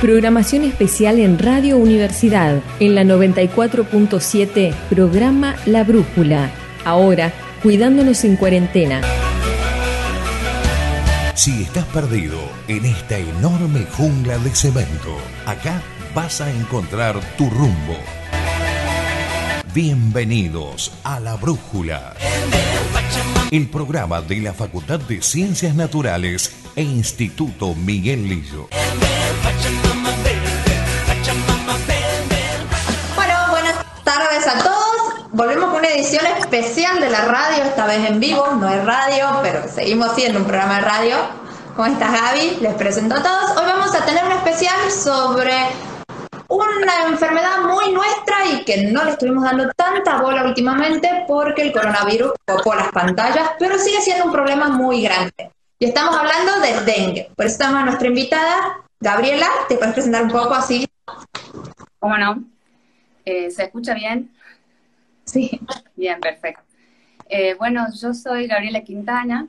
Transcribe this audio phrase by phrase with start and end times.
[0.00, 6.50] Programación especial en Radio Universidad, en la 94.7, programa La Brújula.
[6.84, 7.32] Ahora,
[7.62, 9.00] cuidándonos en cuarentena.
[11.34, 12.38] Si estás perdido
[12.68, 15.16] en esta enorme jungla de cemento,
[15.46, 15.80] acá
[16.14, 17.96] vas a encontrar tu rumbo.
[19.74, 22.14] Bienvenidos a La Brújula,
[23.50, 28.68] el programa de la Facultad de Ciencias Naturales e Instituto Miguel Lillo.
[35.34, 39.40] Volvemos con una edición especial de la radio, esta vez en vivo, no es radio,
[39.42, 41.16] pero seguimos siendo un programa de radio.
[41.74, 42.58] ¿Cómo estás Gaby?
[42.60, 43.56] Les presento a todos.
[43.56, 45.52] Hoy vamos a tener un especial sobre
[46.46, 51.72] una enfermedad muy nuestra y que no le estuvimos dando tanta bola últimamente porque el
[51.72, 55.50] coronavirus copó las pantallas, pero sigue siendo un problema muy grande.
[55.80, 57.28] Y estamos hablando del dengue.
[57.34, 59.48] Por eso estamos a nuestra invitada, Gabriela.
[59.68, 60.86] ¿Te puedes presentar un poco así?
[61.98, 62.44] ¿Cómo no?
[63.24, 64.30] Eh, ¿Se escucha bien?
[65.24, 65.60] Sí.
[65.96, 66.62] Bien, perfecto.
[67.28, 69.48] Eh, bueno, yo soy Gabriela Quintana,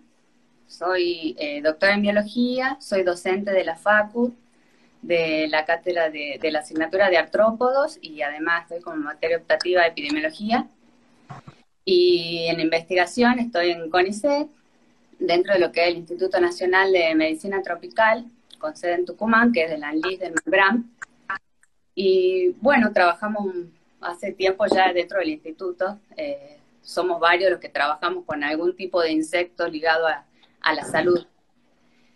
[0.68, 4.34] soy eh, doctora en biología, soy docente de la FACU,
[5.02, 9.90] de la cátedra de, la asignatura de artrópodos y además estoy como materia optativa de
[9.90, 10.68] epidemiología.
[11.84, 14.48] Y en investigación estoy en CONICET,
[15.20, 18.26] dentro de lo que es el Instituto Nacional de Medicina Tropical,
[18.58, 20.92] con sede en Tucumán, que es de la ANLIS del MABRAM.
[21.94, 23.46] Y bueno, trabajamos
[24.06, 26.00] hace tiempo ya dentro del instituto.
[26.16, 30.26] Eh, somos varios los que trabajamos con algún tipo de insecto ligado a,
[30.74, 31.26] la salud.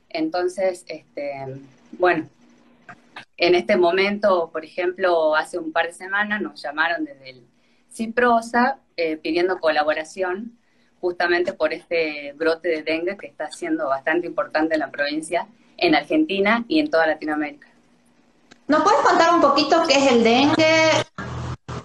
[0.09, 1.45] Entonces, este,
[1.91, 2.27] bueno,
[3.37, 7.47] en este momento, por ejemplo, hace un par de semanas nos llamaron desde el
[7.91, 10.57] CIPROSA eh, pidiendo colaboración
[10.99, 15.95] justamente por este brote de dengue que está siendo bastante importante en la provincia, en
[15.95, 17.67] Argentina y en toda Latinoamérica.
[18.67, 20.91] ¿Nos puedes contar un poquito qué es el dengue?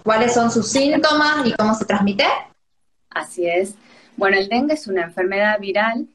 [0.05, 2.25] ¿Cuáles son sus síntomas y cómo se transmite?
[3.09, 3.73] Así es.
[4.15, 6.07] Bueno, el dengue es una enfermedad viral,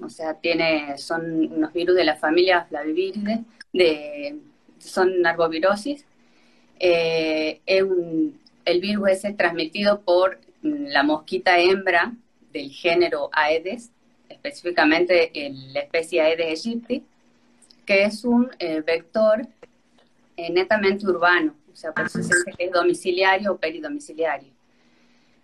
[0.00, 4.38] o sea, tiene, son unos virus de la familia Flaviviridae, de,
[4.78, 6.04] son arbovirosis.
[6.78, 12.12] Eh, el virus es transmitido por la mosquita hembra
[12.52, 13.90] del género Aedes,
[14.28, 15.32] específicamente
[15.72, 17.04] la especie Aedes aegypti,
[17.84, 19.48] que es un eh, vector
[20.36, 24.52] eh, netamente urbano, o sea, por eso se dice que es domiciliario o peridomiciliario.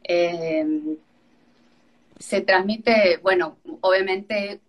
[0.04, 0.97] Eh,
[2.19, 4.60] se transmite, bueno, obviamente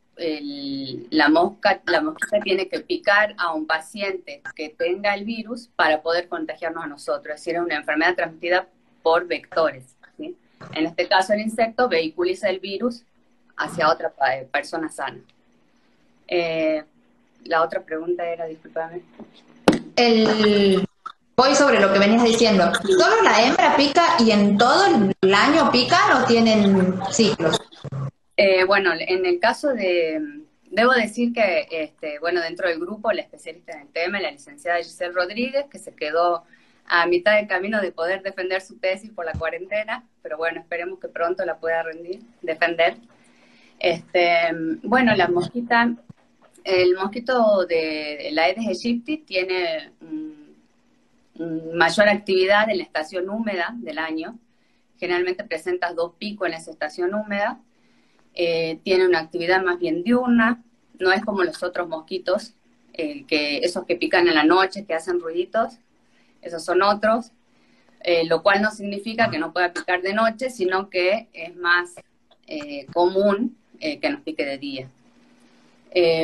[1.12, 6.02] la mosca, la mosquita tiene que picar a un paciente que tenga el virus para
[6.02, 7.36] poder contagiarnos a nosotros.
[7.36, 8.68] Es decir, es una enfermedad transmitida
[9.04, 9.96] por vectores.
[10.18, 13.04] En este caso, el insecto vehiculiza el virus
[13.56, 14.12] hacia otra
[14.52, 15.20] persona sana.
[16.28, 16.84] Eh,
[17.44, 19.02] la otra pregunta era, discúlpame.
[19.96, 20.84] El,
[21.40, 22.72] voy sobre lo que venías diciendo.
[22.84, 24.88] ¿Solo la hembra pica y en todo
[25.22, 27.62] el año pican o tienen ciclos?
[28.36, 30.20] Eh, bueno, en el caso de,
[30.72, 34.80] debo decir que, este, bueno, dentro del grupo, la especialista en el tema, la licenciada
[34.80, 36.44] Giselle Rodríguez, que se quedó
[36.88, 41.00] a mitad del camino de poder defender su tesis por la cuarentena, pero bueno, esperemos
[41.00, 42.98] que pronto la pueda rendir, defender.
[43.78, 44.50] Este,
[44.82, 45.94] bueno, la mosquita,
[46.64, 49.92] el mosquito de la Aedes aegypti tiene
[51.40, 54.38] mayor actividad en la estación húmeda del año.
[55.00, 57.60] Generalmente presenta dos picos en esa estación húmeda.
[58.34, 60.64] Eh, tiene una actividad más bien diurna,
[61.00, 62.54] no es como los otros mosquitos,
[62.94, 65.80] eh, que esos que pican en la noche, que hacen ruiditos,
[66.44, 67.32] esos son otros,
[68.02, 71.96] eh, lo cual no significa que no pueda picar de noche, sino que es más
[72.94, 74.90] común que nos pique de día.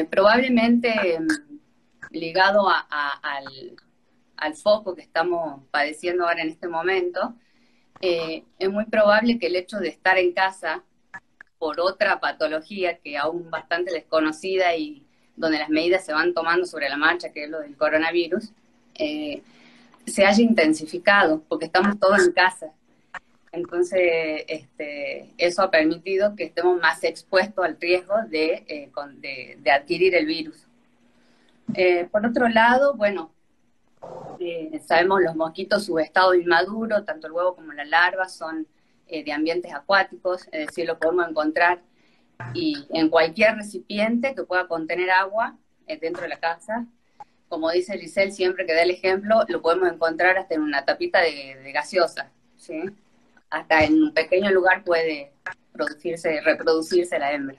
[0.09, 1.53] probablemente mm,
[2.11, 3.75] ligado al,
[4.43, 7.35] al, foco que estamos padeciendo ahora en este momento,
[8.01, 10.83] es muy probable que el hecho de estar en casa
[11.63, 15.01] por otra patología que aún bastante desconocida y
[15.37, 18.51] donde las medidas se van tomando sobre la marcha, que es lo del coronavirus,
[18.95, 19.41] eh,
[20.05, 22.67] se haya intensificado, porque estamos todos en casa.
[23.51, 28.91] Entonces, este, eso ha permitido que estemos más expuestos al riesgo de, eh,
[29.61, 30.65] de, adquirir el virus.
[31.75, 33.31] Eh, por otro lado, bueno,
[34.39, 38.67] eh, sabemos los mosquitos, su estado inmaduro, tanto el huevo como la larva, son
[39.07, 41.83] de ambientes acuáticos, es decir, lo podemos encontrar
[42.55, 46.87] y en cualquier recipiente que pueda contener agua dentro de la casa,
[47.53, 51.21] como dice Giselle, siempre que da el ejemplo, lo podemos encontrar hasta en una tapita
[51.21, 52.81] de, gaseosa, ¿sí?
[53.51, 55.33] Hasta en un pequeño lugar puede
[55.71, 57.57] producirse, reproducirse la hembra.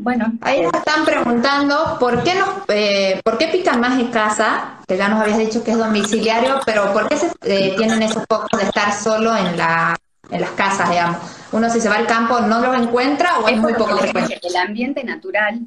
[0.00, 4.78] Bueno, ahí nos están preguntando por qué nos, eh, por qué pican más en casa,
[4.86, 8.24] que ya nos habías dicho que es domiciliario, pero por qué se, eh, tienen esos
[8.30, 9.96] focos de estar solo en la
[10.30, 11.16] en las casas, digamos.
[11.50, 14.38] Uno si se va al campo no los encuentra o es, muy poco frecuente.
[14.40, 15.66] El ambiente natural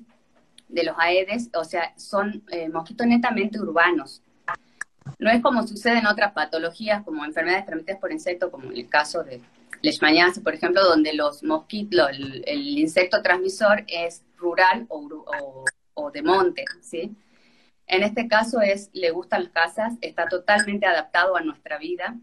[0.70, 4.22] de los Aedes, o sea, son eh, mosquitos netamente urbanos.
[5.20, 8.88] No es como sucede en otras patologías como enfermedades transmitidas por insectos, como en el
[8.88, 9.42] caso de
[9.82, 17.16] leishmaniasis, por ejemplo, donde los mosquitos, el, insecto transmisor es rural o, de monte, ¿sí?
[17.88, 22.18] En este caso es, le gustan las casas, está totalmente adaptado a nuestra vida,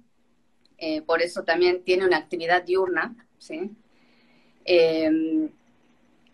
[0.78, 3.70] eh, por eso también tiene una actividad diurna, ¿sí?
[4.64, 5.50] Eh,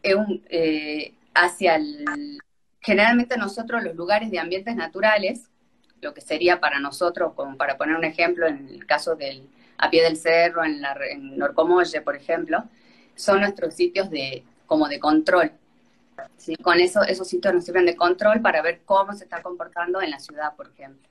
[0.02, 2.38] eh, hacia el,
[2.80, 5.50] generalmente nosotros los lugares de ambientes naturales,
[6.00, 9.48] lo que sería para nosotros, como para poner un ejemplo en el caso del
[9.78, 12.64] a pie del cerro, en, la, en Norcomolle, por ejemplo,
[13.14, 15.52] son nuestros sitios de como de control.
[16.36, 16.56] ¿sí?
[16.56, 20.10] Con eso, esos sitios nos sirven de control para ver cómo se está comportando en
[20.10, 21.08] la ciudad, por ejemplo.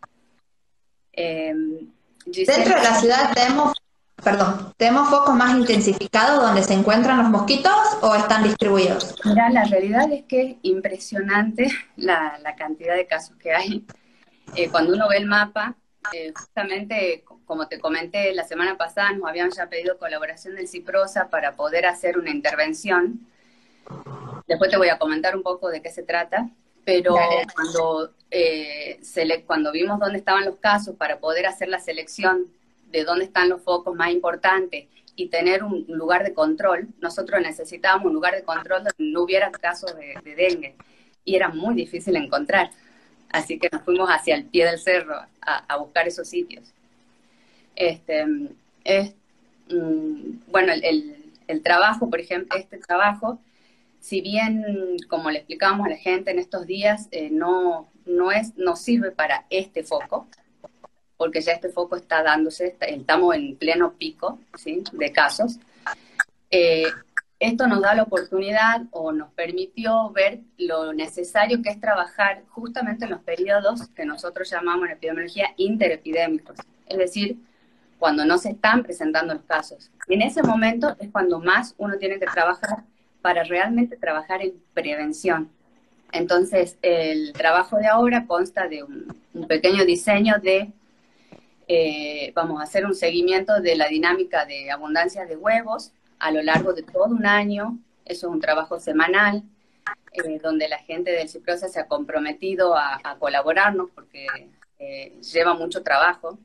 [1.16, 3.74] Dentro de la ciudad tenemos,
[4.24, 9.16] perdón, tenemos focos más intensificados donde se encuentran los mosquitos o están distribuidos.
[9.26, 11.68] Mira, la realidad es que es impresionante
[11.98, 13.86] la, cantidad de casos que hay.
[14.56, 15.76] Eh, cuando uno ve el mapa,
[16.14, 21.30] eh, justamente como te comenté la semana pasada, nos habían ya pedido colaboración del CIPROSA
[21.30, 23.20] para poder hacer una intervención.
[24.48, 26.50] Después te voy a comentar un poco de qué se trata
[26.86, 27.16] pero
[27.56, 29.00] cuando, eh,
[29.46, 32.48] cuando vimos dónde estaban los casos para poder hacer la selección
[32.92, 38.08] de dónde están los focos más importantes y tener un lugar de control, nosotros necesitábamos
[38.08, 40.76] un lugar de control donde no hubiera casos de, dengue
[41.24, 42.72] y era muy difícil encontrar.
[43.30, 46.73] Así que nos fuimos hacia el pie del cerro a, buscar esos sitios.
[47.76, 48.26] Este,
[48.84, 49.14] es,
[49.70, 53.40] mm, bueno, el, el trabajo, por ejemplo, este trabajo
[54.04, 58.54] si bien, como le explicábamos a la gente en estos días, eh, no, no, es,
[58.58, 60.28] no sirve para este foco,
[61.16, 64.84] porque ya este foco está dándose, estamos en pleno pico ¿sí?
[64.92, 65.58] de casos.
[66.52, 66.84] Eh,
[67.40, 73.06] esto nos da la oportunidad o nos permitió ver lo necesario que es trabajar justamente
[73.06, 77.38] en los periodos que nosotros llamamos en epidemiología interepidémicos, es decir,
[78.04, 79.90] cuando no se están presentando los casos.
[80.10, 82.84] En ese momento es cuando más uno tiene que trabajar
[83.22, 85.50] para realmente trabajar en prevención.
[86.12, 89.08] Entonces, el trabajo de ahora consta de un,
[89.48, 90.74] pequeño diseño de,
[91.70, 96.42] eh, vamos a hacer un seguimiento de la dinámica de abundancia de huevos a lo
[96.42, 97.80] largo de todo un año.
[98.04, 99.44] Eso es un trabajo semanal,
[100.12, 104.28] eh, donde la gente del CIPROSA se ha comprometido a, colaborarnos porque
[104.78, 106.38] eh, lleva mucho trabajo.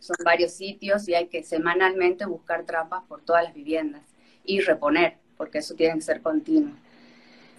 [0.00, 4.02] Son varios sitios y hay que semanalmente buscar trampas por todas las viviendas
[4.44, 6.74] y reponer porque eso tiene que ser continuo.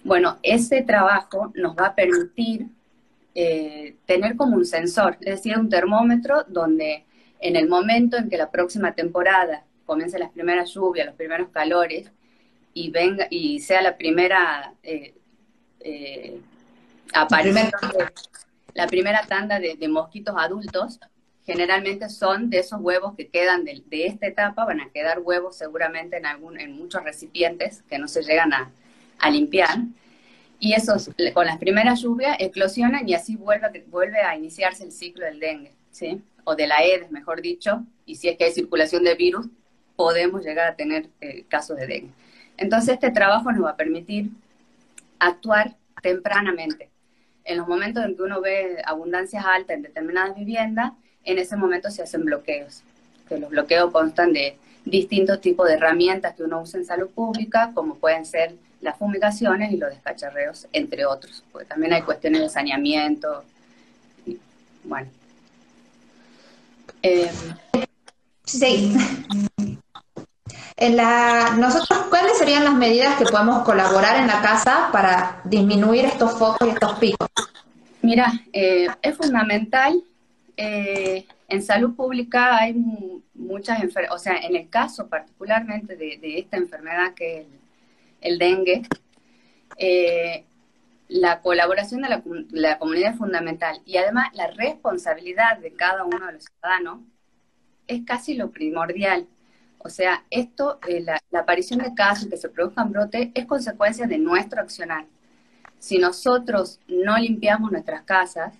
[0.04, 2.68] Bueno, ese trabajo nos va a permitir
[3.34, 7.04] eh, tener como un sensor, es decir, un termómetro donde
[7.40, 12.12] en el momento en que la próxima temporada comience las primeras lluvias, los primeros calores,
[12.72, 15.14] y venga y sea la primera eh,
[15.80, 16.40] eh,
[17.12, 17.70] aparición,
[18.74, 21.00] la primera tanda de, mosquitos adultos,
[21.44, 26.16] generalmente son de esos huevos que quedan de, esta etapa, van a quedar huevos seguramente
[26.16, 28.70] en, algún, en muchos recipientes que no se llegan a,
[29.30, 29.78] limpiar.
[30.58, 35.24] Y esos, con las primeras lluvias, eclosionan y así vuelve, vuelve a iniciarse el ciclo
[35.24, 36.22] del dengue, ¿sí?
[36.44, 39.46] O de la Aedes, mejor dicho, y si es que hay circulación de virus,
[39.96, 42.12] podemos llegar a tener eh, casos de dengue.
[42.56, 44.30] Entonces, este trabajo nos va a permitir
[45.18, 46.91] actuar tempranamente.
[47.44, 50.92] En los momentos en que uno ve abundancias altas en determinadas viviendas,
[51.24, 52.82] en ese momento se hacen bloqueos,
[53.28, 57.70] que los bloqueos constan de distintos tipos de herramientas que uno usa en salud pública,
[57.74, 62.48] como pueden ser las fumigaciones y los descacharreos, entre otros, porque también hay cuestiones de
[62.48, 63.44] saneamiento.
[64.84, 65.08] bueno.
[67.02, 67.30] Eh,
[68.44, 68.94] sí.
[70.82, 76.06] En la, nosotros, ¿cuáles serían las medidas que podemos colaborar en la casa para disminuir
[76.06, 77.28] estos focos y estos picos?
[78.00, 80.02] Mira, eh, es fundamental
[80.56, 82.74] eh, en salud pública hay
[83.34, 87.46] muchas enfermedades, o sea, en el caso particularmente de, esta enfermedad que es
[88.20, 88.82] el, dengue,
[89.76, 90.44] eh,
[91.06, 92.08] la colaboración de
[92.50, 97.02] la, comunidad es fundamental y además la responsabilidad de cada uno de los ciudadanos
[97.86, 99.28] es casi lo primordial.
[99.84, 104.18] O sea, esto, eh, la, aparición de casos que se produzcan brotes es consecuencia de
[104.18, 105.06] nuestro accionar.
[105.78, 108.54] Si nosotros no limpiamos nuestras casas,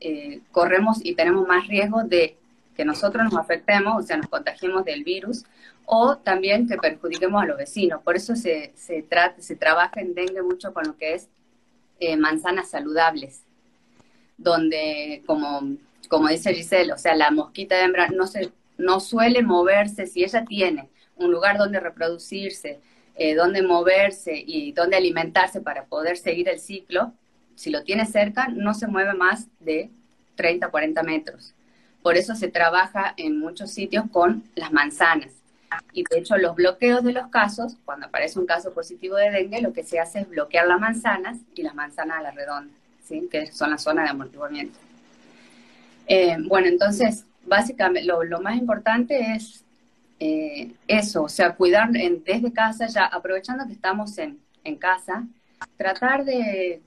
[0.00, 2.36] eh, corremos y tenemos más riesgo de
[2.76, 5.44] que nosotros nos afectemos, o sea, nos contagiemos del virus,
[5.84, 8.00] o también que perjudiquemos a los vecinos.
[8.02, 9.04] Por eso se, se,
[9.38, 11.28] se trabaja en dengue mucho con lo que es
[12.00, 13.42] eh, manzanas saludables,
[14.38, 15.76] donde, como,
[16.08, 18.50] como dice Giselle, o sea, la mosquita de hembra no, se,
[18.82, 22.80] no suele moverse si ella tiene un lugar donde reproducirse,
[23.14, 27.12] eh, donde moverse y donde alimentarse para poder seguir el ciclo,
[27.54, 29.90] si lo tiene cerca, no se mueve más de
[30.36, 31.54] 30, 40 metros.
[32.02, 35.32] Por eso se trabaja en muchos sitios con las manzanas.
[35.92, 39.60] Y de hecho los bloqueos de los casos, cuando aparece un caso positivo de dengue,
[39.62, 42.74] lo que se hace es bloquear las manzanas y las manzanas a la redonda,
[43.04, 43.28] ¿sí?
[43.30, 44.78] que son la zona de amortiguamiento.
[46.06, 49.64] Eh, bueno, entonces, básicamente lo, más importante es
[50.20, 55.26] eh, eso, o sea, cuidar desde casa, ya aprovechando que estamos en, en casa,
[55.76, 56.80] tratar de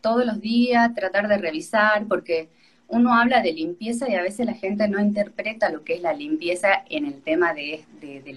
[0.00, 2.48] todos los días, tratar de revisar, porque
[2.88, 6.12] uno habla de limpieza y a veces la gente no interpreta lo que es la
[6.12, 7.84] limpieza en el tema de,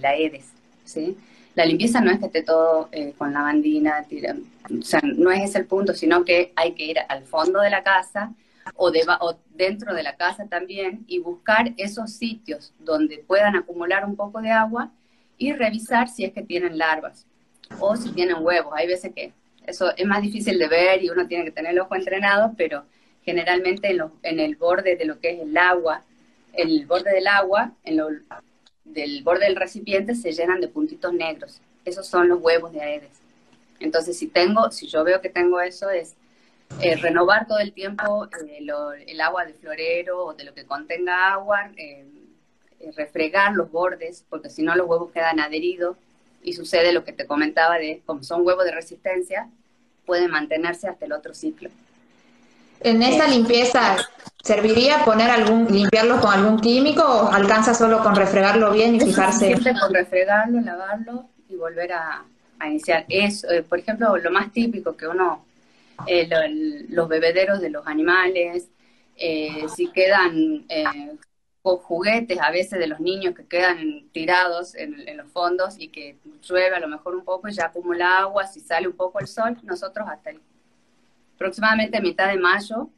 [0.00, 0.46] la EDES,
[0.84, 1.16] ¿sí?
[1.54, 4.04] La limpieza no es que esté todo eh, con la bandina,
[4.78, 7.70] o sea, no es ese el punto, sino que hay que ir al fondo de
[7.70, 8.32] la casa
[8.76, 8.90] o,
[9.54, 14.50] dentro de la casa también y buscar esos sitios donde puedan acumular un poco de
[14.50, 14.90] agua
[15.38, 17.26] y revisar si es que tienen larvas
[17.78, 18.72] o si tienen huevos.
[18.76, 19.32] Hay veces que
[19.66, 22.84] eso es más difícil de ver y uno tiene que tener el ojo entrenado, pero
[23.24, 26.02] generalmente en, el borde de lo que es el agua,
[26.52, 28.08] el borde del agua, en lo,
[28.84, 31.60] del borde del recipiente se llenan de puntitos negros.
[31.84, 33.20] Esos son los huevos de Aedes.
[33.78, 36.14] Entonces, si tengo, si yo veo que tengo eso, es
[36.80, 41.32] eh, renovar todo el tiempo eh, el agua de florero o de lo que contenga
[41.32, 42.06] agua, eh,
[42.96, 45.96] refregar los bordes, porque si no los huevos quedan adheridos
[46.42, 49.48] y sucede lo que te comentaba de, como son huevos de resistencia,
[50.06, 51.70] pueden mantenerse hasta el otro ciclo.
[52.82, 53.96] En esa limpieza,
[54.42, 59.46] ¿serviría poner algún, limpiarlo con algún químico o alcanza solo con refregarlo bien y fijarse?
[59.46, 62.24] Siempre con refregarlo, lavarlo y volver a,
[62.66, 63.04] iniciar.
[63.08, 65.44] Es, eh, por ejemplo, lo más típico que uno,
[66.06, 66.28] eh,
[66.88, 68.68] los bebederos de los animales,
[69.16, 70.66] eh, si quedan
[71.62, 75.88] con juguetes a veces de los niños que quedan tirados en, en, los fondos y
[75.88, 79.20] que llueve a lo mejor un poco y ya acumula agua, si sale un poco
[79.20, 80.40] el sol, nosotros hasta el
[81.40, 82.90] aproximadamente a mitad de mayo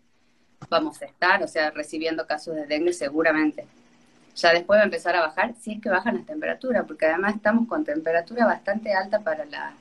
[0.69, 3.67] vamos a estar, o sea, recibiendo casos de dengue seguramente.
[4.35, 7.37] Ya después va a empezar a bajar, si es que bajan las temperaturas, porque además
[7.37, 9.75] estamos con temperatura bastante alta para la,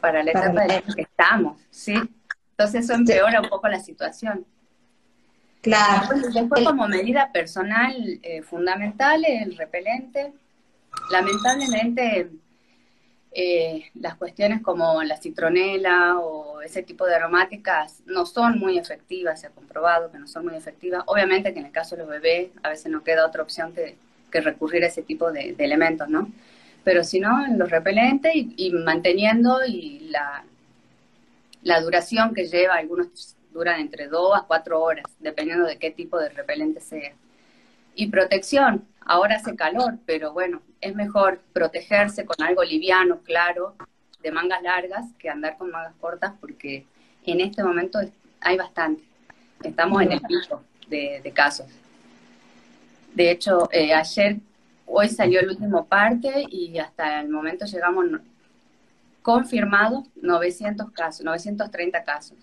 [0.00, 1.94] para la etapa de que estamos, ¿sí?
[2.58, 4.46] Entonces eso empeora un poco la situación.
[5.60, 6.08] Claro.
[6.32, 10.32] Después, como medida personal eh, fundamental, el repelente.
[11.10, 12.30] Lamentablemente
[13.32, 19.42] eh, las cuestiones como la citronela o ese tipo de aromáticas no son muy efectivas,
[19.42, 21.02] se ha comprobado que no son muy efectivas.
[21.04, 23.96] Obviamente que en el caso de los bebés a veces no queda otra opción que,
[24.38, 26.30] recurrir a ese tipo de, elementos, ¿no?
[26.84, 30.44] Pero si no, los repelentes y, manteniendo y la,
[31.66, 36.16] la duración que lleva, algunos duran entre 2 a 4 horas, dependiendo de qué tipo
[36.16, 37.12] de repelente sea.
[37.96, 43.74] Y protección, ahora hace calor, pero bueno, es mejor protegerse con algo liviano, claro,
[44.22, 46.86] de mangas largas, que andar con mangas cortas, porque
[47.24, 47.98] en este momento
[48.40, 49.02] hay bastante.
[49.64, 51.66] Estamos en el pico de, casos.
[53.12, 54.36] De hecho, eh, ayer,
[54.86, 58.04] hoy salió el último parte y hasta el momento llegamos
[59.26, 62.38] confirmados 900 casos, 930 casos.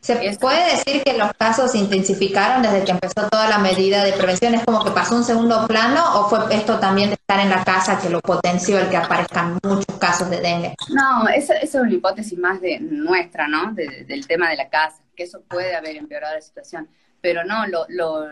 [0.00, 4.12] ¿Se puede decir que los casos se intensificaron desde que empezó toda la medida de
[4.12, 4.54] prevención?
[4.54, 7.62] ¿Es como que pasó un segundo plano o fue esto también de estar en la
[7.62, 10.74] casa que lo potenció el que aparezcan muchos casos de dengue?
[10.88, 13.72] No, eso, es una hipótesis más de nuestra, ¿no?
[13.72, 16.88] del tema de la casa, que eso puede haber empeorado la situación.
[17.20, 18.26] Pero no, lo, lo,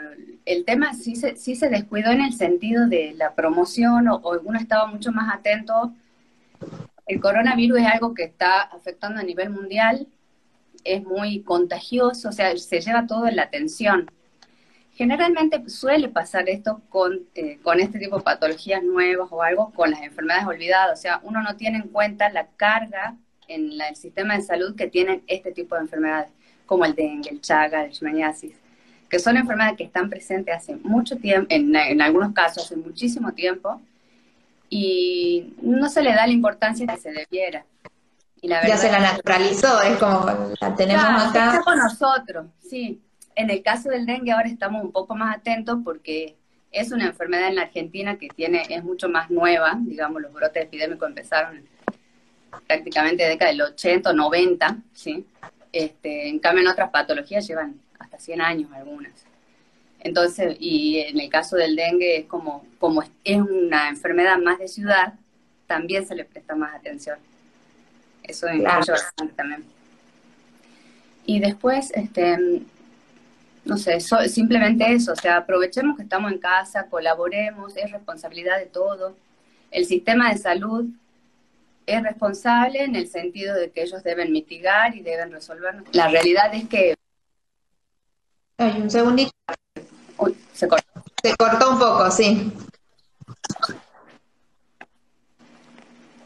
[0.44, 4.40] el tema sí se, sí se descuidó en el sentido de la promoción o, o
[4.40, 5.92] uno estaba mucho más atento.
[7.06, 10.06] El coronavirus es algo que está afectando a nivel mundial
[10.84, 14.10] es muy contagioso, o sea, se lleva todo en la atención.
[14.92, 19.90] Generalmente suele pasar esto con, eh, con este tipo de patologías nuevas o algo con
[19.90, 23.16] las enfermedades olvidadas, o sea, uno no tiene en cuenta la carga
[23.48, 26.30] en el sistema de salud que tienen este tipo de enfermedades,
[26.66, 28.54] como el dengue, el chaga, el leishmaniasis,
[29.08, 33.32] que son enfermedades que están presentes hace mucho tiempo, en, en algunos casos hace muchísimo
[33.32, 33.80] tiempo,
[34.68, 37.64] y no se le da la importancia que se debiera
[38.46, 40.26] ya se la naturalizó, es como
[40.60, 41.52] la tenemos acá.
[41.52, 43.00] Está con nosotros, sí.
[43.34, 46.36] En el caso del dengue ahora estamos un poco más atentos porque
[46.70, 50.64] es una enfermedad en la Argentina que tiene es mucho más nueva, digamos, los brotes
[50.64, 51.62] epidémicos empezaron
[52.66, 55.26] prácticamente década del 80 o 90, ¿sí?
[55.72, 59.12] Este, en cambio en otras patologías llevan hasta 100 años algunas.
[60.04, 64.68] Entonces, y en el caso del dengue, es como, como es una enfermedad más de
[64.68, 65.14] ciudad,
[65.66, 67.18] también se le presta más atención.
[68.22, 69.64] Eso es bastante también.
[71.24, 72.36] Y después, este,
[73.64, 78.66] no sé, simplemente eso, o sea, aprovechemos que estamos en casa, colaboremos, es responsabilidad de
[78.66, 79.14] todos.
[79.70, 80.84] El sistema de salud
[81.86, 85.76] es responsable en el sentido de que ellos deben mitigar y deben resolver.
[85.92, 86.94] La realidad es que...
[88.58, 89.32] Hay un segundito.
[90.18, 91.02] Uy, se cortó.
[91.22, 92.52] Se cortó un poco, sí.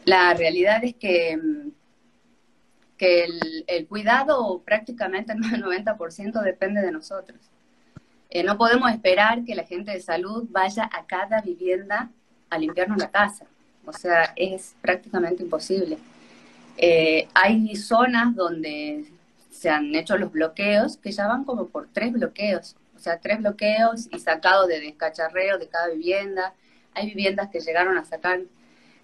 [0.04, 1.38] La realidad es que,
[2.96, 3.26] que
[3.66, 7.38] el, cuidado prácticamente el 90% depende de nosotros.
[8.30, 12.10] Eh, no podemos esperar que la gente de salud vaya a cada vivienda
[12.50, 13.46] a limpiarnos la casa.
[13.84, 15.98] O sea, es prácticamente imposible.
[16.76, 19.06] Eh, hay zonas donde
[19.50, 22.76] se han hecho los bloqueos que ya van como por tres bloqueos.
[22.98, 26.52] O sea, tres bloqueos y sacado de descacharreo de cada vivienda.
[26.94, 28.40] Hay viviendas que llegaron a sacar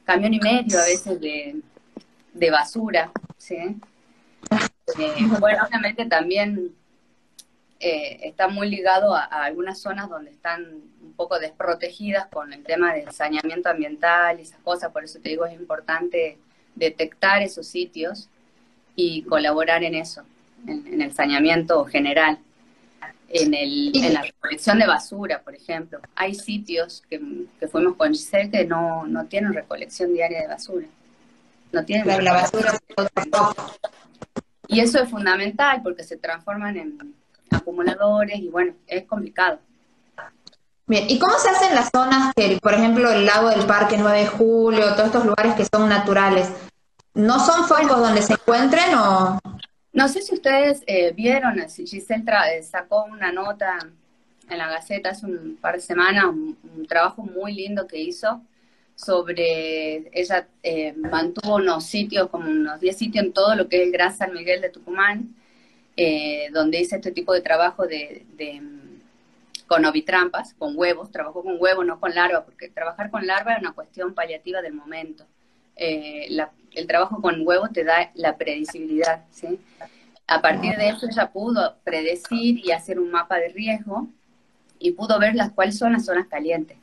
[0.04, 3.54] camión y medio a veces de, basura, ¿sí?
[3.54, 6.74] Eh, bueno, obviamente también
[7.78, 10.64] eh, está muy ligado a, algunas zonas donde están
[11.00, 15.28] un poco desprotegidas con el tema del saneamiento ambiental y esas cosas, por eso te
[15.28, 16.36] digo, es importante
[16.74, 18.28] detectar esos sitios
[18.96, 20.24] y colaborar en eso,
[20.66, 22.40] en el saneamiento general
[23.34, 25.98] en, el, en la recolección de basura, por ejemplo.
[26.14, 27.20] Hay sitios que,
[27.70, 30.86] fuimos con Giselle que no, no tienen recolección diaria de basura.
[31.72, 32.78] No tienen la, basura.
[34.68, 37.14] Y eso es fundamental porque se transforman en
[37.50, 39.58] acumuladores y bueno, es complicado.
[40.86, 44.20] Bien, ¿y cómo se hacen las zonas que, por ejemplo, el lago del Parque 9
[44.20, 46.50] de Julio, todos estos lugares que son naturales,
[47.14, 49.40] ¿no son focos donde se encuentren o...?
[49.94, 53.78] No sé si ustedes eh, vieron, Giselle eh, sacó una nota
[54.50, 58.42] en la Gaceta hace un par de semanas, un, trabajo muy lindo que hizo
[58.96, 63.82] sobre, ella eh, mantuvo unos sitios, como unos 10 sitios en todo lo que es
[63.86, 65.32] el Gran San Miguel de Tucumán,
[66.52, 68.26] donde hice este tipo de trabajo de,
[69.68, 73.60] con ovitrampas, con huevos, trabajó con huevos, no con larva, porque trabajar con larva es
[73.60, 75.24] una cuestión paliativa del momento.
[76.30, 79.60] la el trabajo con huevos te da la predecibilidad, ¿sí?
[80.26, 84.08] A partir de eso ella pudo predecir y hacer un mapa de riesgo
[84.78, 86.78] y pudo ver las cuáles son las zonas calientes.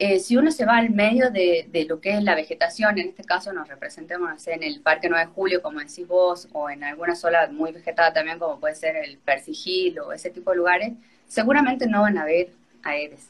[0.00, 3.24] Eh, si uno se va al medio de, lo que es la vegetación, en este
[3.24, 7.16] caso nos representemos en el Parque 9 de Julio, como decís vos, o en alguna
[7.16, 10.92] zona muy vegetada también, como puede ser el Persigil o ese tipo de lugares,
[11.26, 12.50] seguramente no van a haber
[12.84, 13.28] aedes,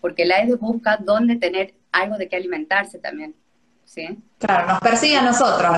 [0.00, 3.34] porque la Aedes busca dónde tener algo de qué alimentarse también.
[3.84, 4.18] ¿Sí?
[4.38, 5.76] Claro, nos persigue a nosotros,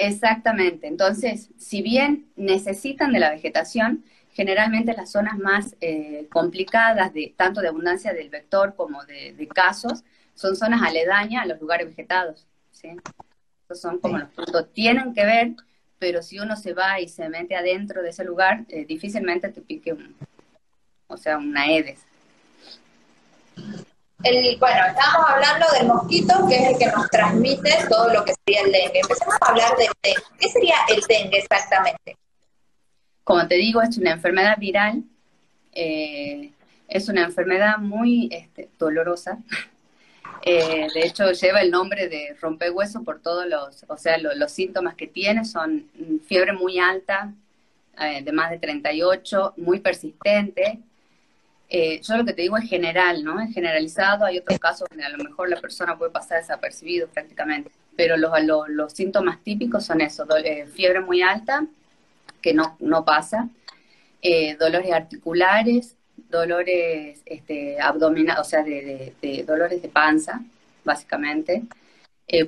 [0.00, 0.86] Exactamente.
[0.86, 7.60] Entonces, si bien necesitan de la vegetación, generalmente las zonas más eh, complicadas, de tanto
[7.60, 12.46] de abundancia del vector como de, casos, son zonas aledañas a los lugares vegetados.
[12.70, 12.90] ¿sí?
[13.62, 14.72] Estos son como los puntos.
[14.72, 15.56] Tienen que ver,
[15.98, 19.60] pero si uno se va y se mete adentro de ese lugar, eh, difícilmente te
[19.60, 20.14] pique un,
[21.08, 21.66] o sea, una
[24.24, 28.34] Aedes bueno, estábamos hablando del mosquito, que es el que nos transmite todo lo que
[28.34, 29.00] sería el dengue.
[29.00, 30.22] Empecemos a hablar del dengue.
[30.40, 32.16] ¿Qué sería el dengue exactamente?
[33.22, 35.04] Como te digo, es una enfermedad viral.
[35.72, 36.50] Eh,
[36.88, 39.38] es una enfermedad muy este, dolorosa.
[40.42, 44.94] Eh, de hecho, lleva el nombre de rompehueso por todos los, o sea, los síntomas
[44.94, 45.90] que tiene son
[46.26, 47.34] fiebre muy alta,
[48.00, 50.78] eh, de más de 38, muy persistente,
[51.70, 53.40] eh, yo lo que te digo es general, ¿no?
[53.40, 54.24] Es generalizado.
[54.24, 57.70] Hay otros casos donde a lo mejor la persona puede pasar desapercibido prácticamente.
[57.96, 58.30] Pero los,
[58.68, 61.66] los, síntomas típicos son eso: eh, fiebre muy alta,
[62.40, 63.48] que no, no pasa,
[64.22, 65.96] eh, dolores articulares,
[66.30, 70.40] dolores este, abdominales, o sea, de, de, dolores de panza,
[70.84, 71.64] básicamente.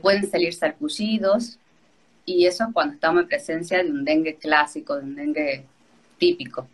[0.03, 1.59] pueden salir sarpullidos,
[2.25, 5.65] y eso es cuando estamos en presencia de un dengue clásico, de un dengue
[6.19, 6.69] típico.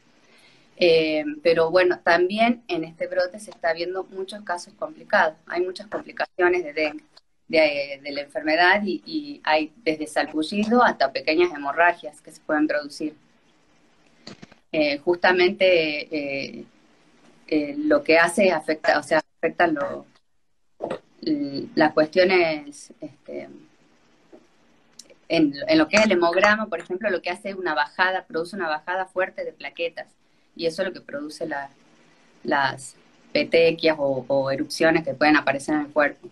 [0.76, 5.36] Eh, pero bueno, también en este brote se está viendo muchos casos complicados.
[5.46, 7.04] Hay muchas complicaciones de dengue,
[7.48, 13.14] de, la enfermedad y, hay desde salpullido hasta pequeñas hemorragias que se pueden producir.
[14.72, 16.64] Eh, justamente eh,
[17.78, 20.04] lo que hace afecta, o sea, afecta lo,
[21.74, 23.48] las cuestiones este,
[25.28, 28.68] en, lo que es el hemograma, por ejemplo, lo que hace una bajada, produce una
[28.68, 30.08] bajada fuerte de plaquetas
[30.56, 31.46] y eso es lo que produce
[32.42, 32.96] las
[33.32, 36.28] petequias o, erupciones que pueden aparecer en el cuerpo.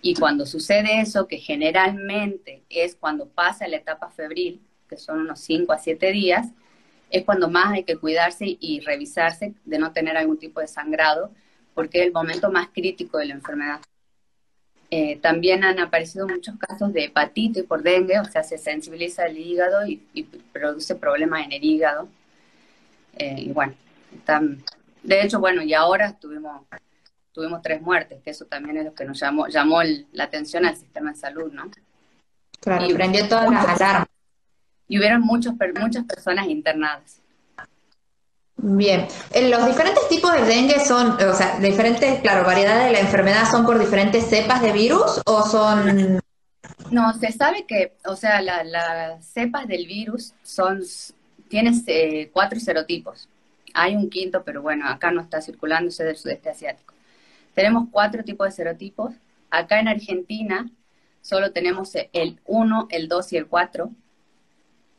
[0.00, 5.40] Y cuando sucede eso, que generalmente es cuando pasa la etapa febril, que son unos
[5.40, 6.48] 5 a 7 días,
[7.10, 11.30] es cuando más hay que cuidarse y revisarse de no tener algún tipo de sangrado,
[11.74, 13.80] porque es el momento más crítico de la enfermedad.
[14.90, 19.38] Eh, también han aparecido muchos casos de hepatitis por dengue, o sea, se sensibiliza el
[19.38, 20.02] hígado y,
[20.52, 22.08] produce problemas en el hígado.
[23.16, 23.74] Eh, y bueno,
[24.14, 24.62] están,
[25.02, 26.62] de hecho, bueno, y ahora tuvimos,
[27.32, 29.80] tuvimos tres muertes, que eso también es lo que nos llamó, llamó
[30.12, 31.70] la atención al sistema de salud, ¿no?
[32.60, 34.08] Claro, y prendió todas las alarmas.
[34.88, 37.22] Y hubieron muchos, muchas personas internadas.
[38.64, 39.08] Bien,
[39.50, 43.66] los diferentes tipos de dengue son, o sea, diferentes, claro, variedades de la enfermedad son
[43.66, 46.20] por diferentes cepas de virus o son...
[46.92, 50.80] No, se sabe que, o sea, las cepas del virus son,
[51.52, 53.28] tienes eh, cuatro serotipos.
[53.74, 56.94] Hay un quinto, pero bueno, acá no está circulando, ese del sudeste asiático.
[57.54, 59.12] Tenemos cuatro tipos de serotipos.
[59.50, 60.70] Acá en Argentina
[61.20, 63.90] solo tenemos el 1, el 2 y el 4.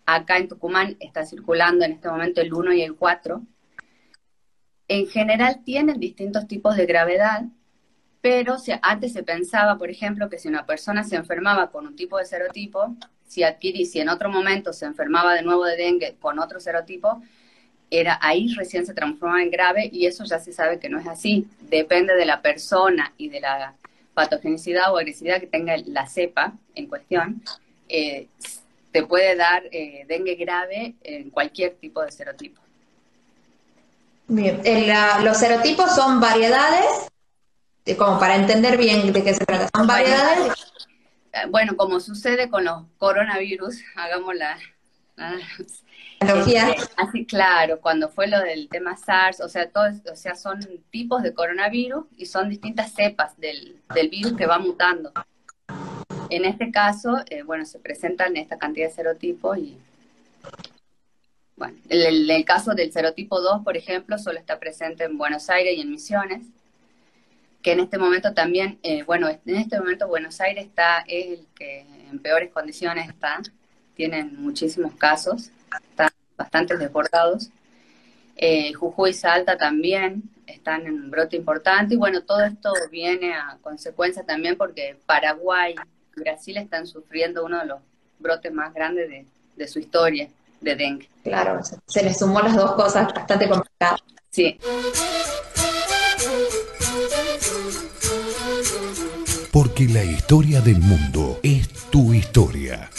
[0.05, 3.41] Acá en Tucumán está circulando en este momento el 1 y el 4
[4.89, 7.45] en general tienen distintos tipos de gravedad,
[8.23, 12.17] pero antes se pensaba, por ejemplo, que si una persona se enfermaba con un tipo
[12.17, 12.95] de serotipo,
[13.27, 17.21] si adquirí, si en otro momento se enfermaba de nuevo de dengue con otro serotipo,
[17.91, 21.07] era ahí recién se transformaba en grave y eso ya se sabe que no es
[21.07, 21.49] así.
[21.69, 23.73] Depende de la persona y de la
[24.13, 27.43] patogenicidad o agresividad que tenga la cepa en cuestión.
[27.89, 28.27] Eh,
[28.93, 32.61] te puede dar eh, dengue grave en cualquier tipo de serotipo.
[34.29, 34.61] Bien,
[35.25, 37.11] los serotipos son variedades,
[37.97, 40.53] como para entender bien de qué se trata, son variedades.
[41.33, 44.57] Eh, bueno, como sucede con los coronavirus, hagamos la,
[46.19, 50.59] este, así claro, cuando fue lo del tema SARS, o sea, todo, o sea, son
[50.89, 55.11] tipos de coronavirus y son distintas cepas del, del virus que va mutando.
[56.29, 59.77] En este caso, eh, bueno, se presentan esta cantidad de serotipos y
[61.55, 65.75] bueno, el, el, caso del serotipo 2, por ejemplo, solo está presente en Buenos Aires
[65.77, 66.47] y en Misiones,
[67.63, 71.47] que en este momento también, eh, bueno, en este momento Buenos Aires está, es el
[71.55, 71.79] que
[72.11, 73.41] en peores condiciones está,
[73.95, 75.49] tienen muchísimos casos,
[75.89, 77.49] están bastante desbordados.
[78.35, 83.33] Eh, Jujuy y Salta también están en un brote importante y bueno, todo esto viene
[83.33, 85.75] a consecuencia también porque Paraguay
[86.17, 87.79] y Brasil están sufriendo uno de los
[88.19, 90.27] brotes más grandes de, de su historia
[90.59, 91.09] de dengue.
[91.23, 94.01] Claro, se le sumó las dos cosas bastante complicadas.
[94.29, 94.59] Sí.
[99.53, 102.89] Porque la historia del mundo es tu historia.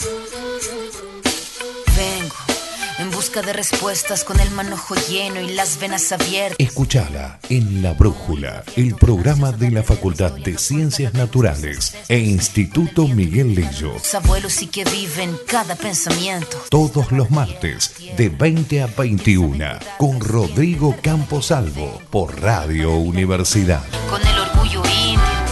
[2.97, 6.55] en busca de respuestas con el manojo lleno y las venas abiertas.
[6.57, 13.53] Escúchala en La Brújula, el programa de la Facultad de Ciencias Naturales e Instituto Miguel
[13.53, 13.91] Lillo.
[14.13, 16.57] abuelos y que viven cada pensamiento.
[16.69, 19.65] Todos los martes de 20 a 21
[19.97, 23.83] con Rodrigo Camposalvo por Radio Universidad.
[24.09, 25.44] Con el orgullo indio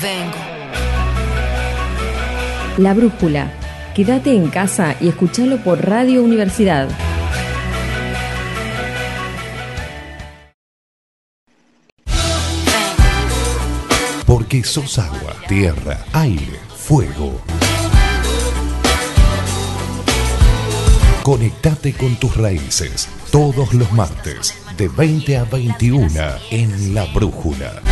[0.00, 0.38] Vengo.
[2.78, 3.50] La Brújula
[3.98, 6.88] Quédate en casa y escúchalo por Radio Universidad.
[14.24, 17.40] Porque sos agua, tierra, aire, fuego.
[21.24, 26.08] Conectate con tus raíces todos los martes de 20 a 21
[26.52, 27.82] en La Brújula.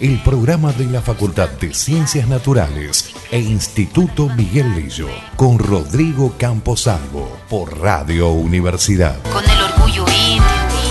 [0.00, 5.06] El programa de la Facultad de Ciencias Naturales e Instituto Miguel Lillo,
[5.36, 9.16] con Rodrigo Camposalvo, por Radio Universidad.
[9.32, 10.42] Con el orgullo indio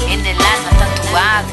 [0.09, 1.49] en el alma tatuado.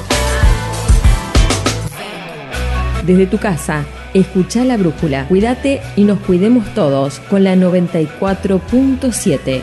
[3.05, 3.85] Desde tu casa,
[4.15, 5.27] escucha la brújula.
[5.29, 9.61] Cuídate y nos cuidemos todos con la 94.7.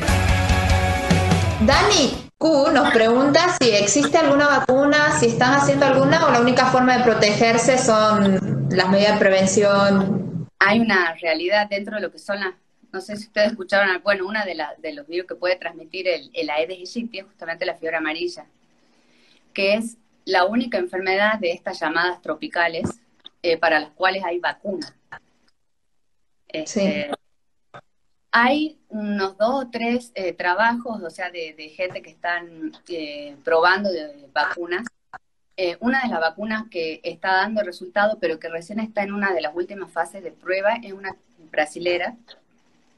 [1.66, 6.68] Dani, Q nos pregunta si existe alguna vacuna, si están haciendo alguna o la única
[6.68, 10.48] forma de protegerse son las medidas de prevención.
[10.58, 12.54] Hay una realidad dentro de lo que son las,
[12.94, 16.32] no sé si ustedes escucharon, bueno, una de, de los virus que puede transmitir el,
[16.34, 18.46] el Aedes aegypti es justamente la fiebre amarilla,
[19.54, 22.90] que es la única enfermedad de estas llamadas tropicales
[23.44, 24.96] eh, para las cuales hay vacuna.
[26.66, 27.04] sí.
[28.32, 33.90] Hay unos dos o tres eh, trabajos, o sea, de, gente que están eh, probando
[34.34, 34.86] vacunas.
[35.58, 39.34] Eh, una de las vacunas que está dando resultado, pero que recién está en una
[39.34, 41.16] de las últimas fases de prueba, es una
[41.52, 42.16] brasilera,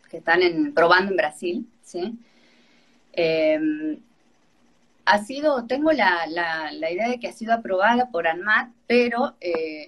[0.10, 2.20] que están en, probando en Brasil, ¿sí?
[3.14, 4.00] Em,
[5.06, 9.36] ha sido, tengo la, la, la, idea de que ha sido aprobada por ANMAT, pero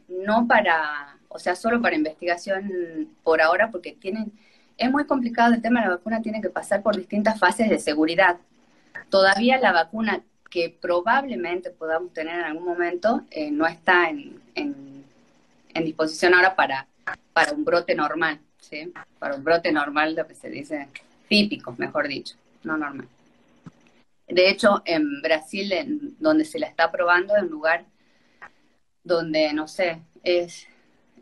[0.08, 4.32] no para o sea, solo para investigación por ahora, porque tienen,
[4.78, 8.38] es muy complicado el tema la vacuna, tiene que pasar por distintas fases de seguridad.
[9.10, 14.42] Todavía la vacuna que probablemente podamos tener en algún momento eh, no está en,
[15.84, 16.88] disposición ahora para,
[17.34, 18.94] para un brote normal, ¿sí?
[19.20, 20.88] Para un brote normal, lo que se dice
[21.28, 23.08] típico, mejor dicho, no normal.
[24.28, 27.86] De hecho, en Brasil, donde se la está probando, en un lugar
[29.04, 30.68] donde, no sé, es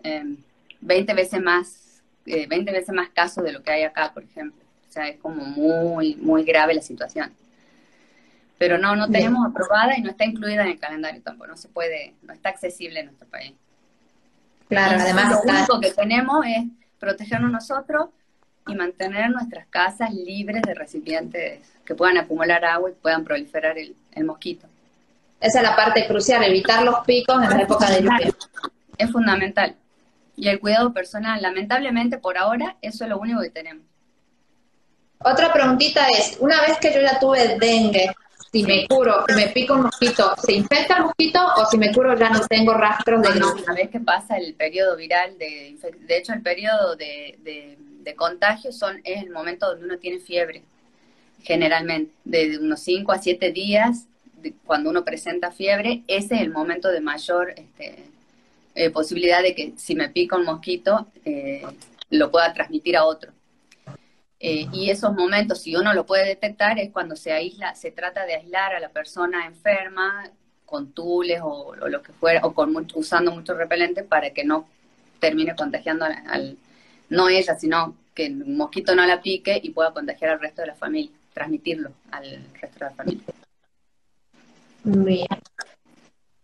[0.04, 1.91] 20 em, veces más,
[2.26, 4.62] 20 eh, veces más casos de lo que hay acá, por ejemplo.
[4.90, 7.32] O sea, es como muy, muy grave la situación.
[8.58, 11.68] Pero no, no tenemos aprobada y no está incluida en el calendario tampoco, no se
[11.70, 13.54] puede, no está accesible en nuestro país.
[14.68, 15.32] Claro, además.
[15.46, 16.66] Lo único que tenemos es
[17.00, 18.10] protegernos nosotros
[18.68, 23.96] y mantener nuestras casas libres de recipientes que puedan acumular agua y puedan proliferar el,
[24.14, 24.68] el mosquito.
[25.40, 28.32] Esa es la parte crucial, evitar los picos en la época de lluvia.
[28.98, 29.76] Es fundamental.
[30.36, 33.86] Y el cuidado personal, lamentablemente por ahora, eso es lo único que tenemos.
[35.24, 38.12] Otra preguntita es, una vez que yo ya tuve dengue,
[38.52, 41.94] si me curo, si me pico un mosquito, ¿se infecta el mosquito o si me
[41.94, 45.78] curo ya no tengo rastros de no, Una vez que pasa el periodo viral, de,
[46.00, 50.64] de hecho el periodo de, de, contagio son, es el momento donde uno tiene fiebre,
[51.44, 54.06] generalmente, de unos 5 a 7 días,
[54.66, 58.04] cuando uno presenta fiebre, ese es el momento de mayor este,
[58.76, 61.64] eh, posibilidad de que si me pica un mosquito, eh,
[62.10, 63.32] lo pueda transmitir a otro.
[64.40, 68.26] Eh, y esos momentos, si uno lo puede detectar, es cuando se aísla, se trata
[68.26, 70.32] de aislar a la persona enferma
[70.66, 74.68] con tules o, lo que fuera, o con usando mucho repelente para que no
[75.20, 76.58] termine contagiando al,
[77.10, 80.70] no ella, sino que el mosquito no la pique y pueda contagiar al resto de
[80.70, 83.24] la familia, transmitirlo al resto de la familia.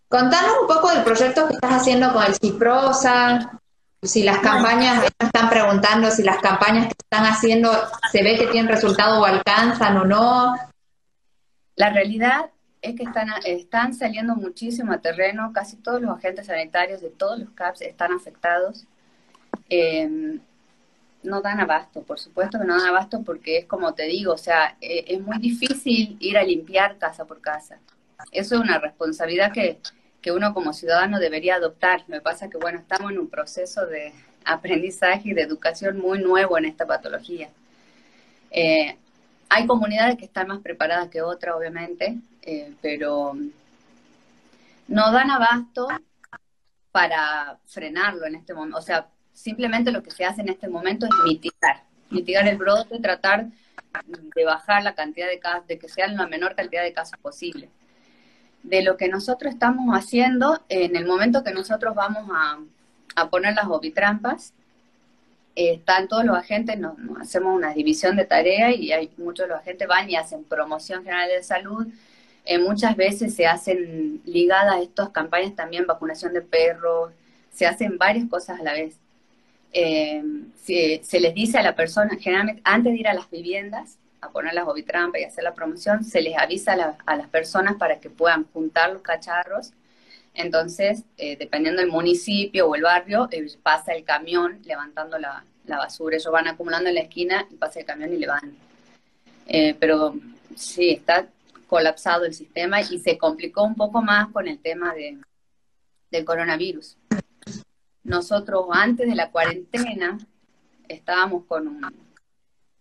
[0.10, 3.60] Contanos un poco del proyecto que estás haciendo con el Ciprosa,
[4.02, 7.72] si las campañas, están preguntando si las campañas que están haciendo
[8.12, 10.56] se ve que tienen resultado o alcanzan o no.
[11.76, 17.02] La realidad es que están, están saliendo muchísimo a terreno, casi todos los agentes sanitarios
[17.02, 18.86] de todos los CAPS están afectados.
[19.70, 20.39] Em,
[21.24, 24.38] no dan abasto, por supuesto que no dan abasto porque es como te digo, o
[24.38, 27.80] sea, e, es muy difícil ir a limpiar casa por casa.
[28.32, 29.80] Eso es una responsabilidad que,
[30.21, 32.03] que uno como ciudadano debería adoptar.
[32.08, 34.13] Me pasa que, bueno, estamos en un proceso de
[34.45, 37.49] aprendizaje y de educación muy nuevo en esta patología.
[38.51, 38.97] Eh,
[39.49, 43.34] hay comunidades que están más preparadas que otras, obviamente, eh, pero
[44.88, 45.88] no dan abasto
[46.91, 48.77] para frenarlo en este momento.
[48.77, 52.99] O sea, simplemente lo que se hace en este momento es mitigar, mitigar el brote,
[52.99, 53.47] tratar
[54.36, 57.69] de bajar la cantidad de casos, de que sean la menor cantidad de casos posible
[58.63, 62.60] de lo que nosotros estamos haciendo en el momento que nosotros vamos a,
[63.30, 64.54] poner las ovitrampas.
[65.56, 69.60] están todos los agentes, nos, hacemos una división de tareas y hay muchos de los
[69.60, 71.88] agentes van y hacen promoción general de salud.
[72.46, 77.12] Eh, muchas veces se hacen ligadas a estas campañas también vacunación de perros,
[77.52, 78.98] se hacen varias cosas a la vez.
[79.74, 80.24] Eh,
[80.63, 84.53] se les dice a la persona, generalmente antes de ir a las viviendas, a poner
[84.53, 88.45] las ovitrampas y hacer la promoción, se les avisa a, las personas para que puedan
[88.51, 89.73] juntar los cacharros.
[90.34, 96.15] Entonces, eh, dependiendo del municipio o el barrio, eh, pasa el camión levantando la, basura.
[96.15, 98.56] Ellos van acumulando en la esquina y pasa el camión y levantan.
[99.47, 100.15] Eh, pero
[100.56, 101.27] sí, está
[101.67, 105.17] colapsado el sistema y se complicó un poco más con el tema de,
[106.10, 106.97] del coronavirus.
[108.03, 110.17] Nosotros antes de la cuarentena
[110.88, 112.07] estábamos con un,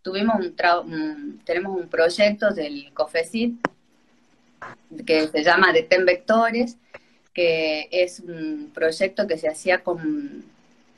[0.07, 3.59] tuvimos un, tenemos un proyecto del COFECIT
[5.05, 6.77] que se llama Detén Vectores,
[7.35, 10.45] que es un proyecto que se hacía con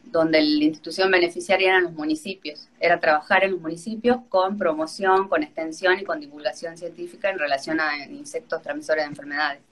[0.05, 5.42] donde la institución beneficiaria eran los municipios, era trabajar en los municipios con promoción, con
[5.42, 9.62] extensión y con divulgación científica en relación a insectos transmisores de enfermedades.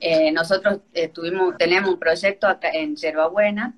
[0.00, 3.74] Eh, nosotros eh, tuvimos, tenemos un proyecto acá en Yerbabuena,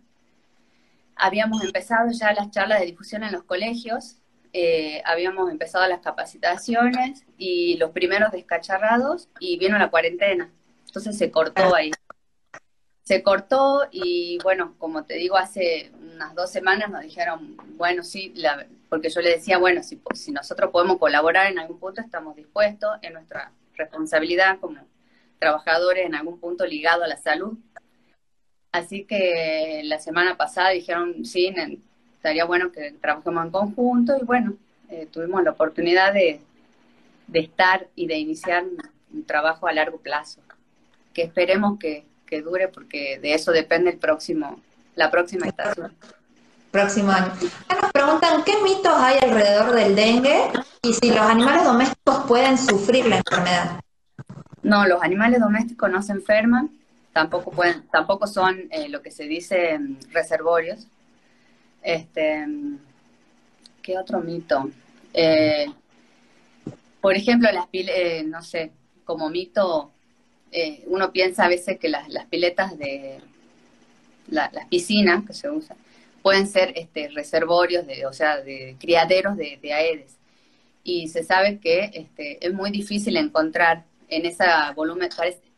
[1.15, 4.17] habíamos empezado ya las charlas de difusión en los colegios,
[4.53, 10.51] eh, habíamos empezado las capacitaciones y los primeros descacharrados y vino la cuarentena.
[10.87, 11.91] Entonces se cortó ahí.
[13.03, 18.35] Se cortó y bueno, como te digo, hace unas dos semanas nos dijeron, bueno, sí,
[18.89, 22.91] porque yo le decía, bueno, si, si nosotros podemos colaborar en algún punto, estamos dispuestos,
[23.03, 24.87] en nuestra responsabilidad como
[25.39, 27.59] trabajadores en algún punto ligado a la salud.
[28.71, 31.53] Así que la semana pasada dijeron, sí,
[32.23, 34.55] estaría bueno que trabajemos en conjunto y bueno,
[34.89, 36.41] eh, tuvimos la oportunidad de,
[37.33, 38.63] estar y de iniciar
[39.13, 40.41] un, trabajo a largo plazo,
[41.13, 42.07] que esperemos que,
[42.45, 44.59] dure porque de eso depende el próximo,
[44.95, 45.93] la próxima estación.
[46.71, 47.31] Próximo año.
[47.69, 50.45] Nos preguntan qué mitos hay alrededor del dengue
[50.81, 53.81] y si los animales domésticos pueden sufrir la enfermedad.
[54.63, 56.71] No, los animales domésticos no se enferman,
[57.13, 60.87] tampoco pueden, tampoco son eh, lo que se dice mm, reservorios.
[61.83, 62.47] Este,
[63.83, 64.71] ¿qué otro mito?
[65.13, 65.67] Eh,
[67.01, 68.71] por ejemplo, las eh, no sé,
[69.05, 69.91] como mito,
[70.53, 73.19] eh, uno piensa a veces que las, piletas de
[74.29, 75.77] las piscinas que se usan
[76.23, 80.17] pueden ser este, reservorios, de, o sea, de criaderos de, de aedes.
[80.85, 84.45] Y se sabe que este, es muy difícil encontrar en ese
[84.77, 85.09] volumen,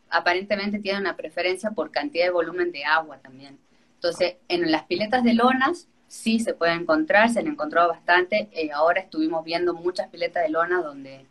[0.09, 3.57] aparentemente tiene una preferencia por cantidad de volumen de agua también.
[3.95, 8.49] Entonces, en las piletas de lonas sí se puede encontrar, se han encontrado bastante.
[8.51, 11.25] Eh, ahora estuvimos viendo muchas piletas de lona donde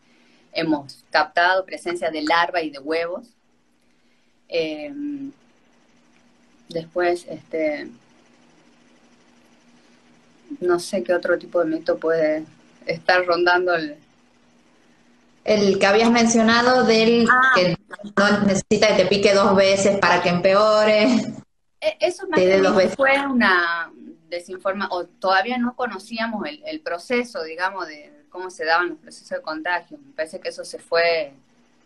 [0.53, 3.27] hemos captado presencia de larva y de huevos.
[4.47, 5.31] Em,
[6.69, 7.89] después, este,
[10.59, 12.45] no sé qué otro tipo de mito puede
[12.85, 13.97] estar rondando el,
[15.43, 17.51] el que habías mencionado del ah.
[17.55, 17.77] que
[18.17, 21.03] no necesita que te pique dos veces para que empeore.
[21.81, 23.91] E, eso más fue una
[24.29, 29.29] desinforma o todavía no conocíamos el, el, proceso, digamos, de cómo se daban los procesos
[29.29, 29.97] de contagio.
[29.97, 31.33] Me parece que eso se fue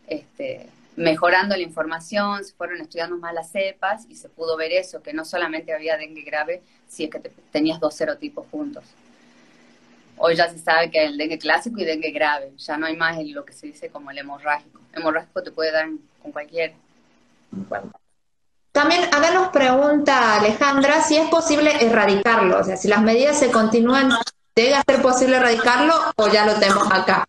[0.08, 5.02] este, mejorando la información, se fueron estudiando más las cepas y se pudo ver eso,
[5.02, 7.20] que no solamente había dengue grave, si es que
[7.52, 8.84] tenías dos serotipos juntos.
[10.18, 13.18] Hoy ya se sabe que el dengue clásico y dengue grave, ya no hay más
[13.24, 14.82] lo que se dice como el hemorrágico.
[14.94, 15.88] Hemorrágico te puede dar
[16.22, 16.74] con cualquier.
[18.72, 23.52] También acá nos pregunta Alejandra si es posible erradicarlo, o sea, si las medidas se
[23.52, 24.12] continúan,
[24.56, 27.28] ¿debe ser posible erradicarlo o ya lo tenemos acá?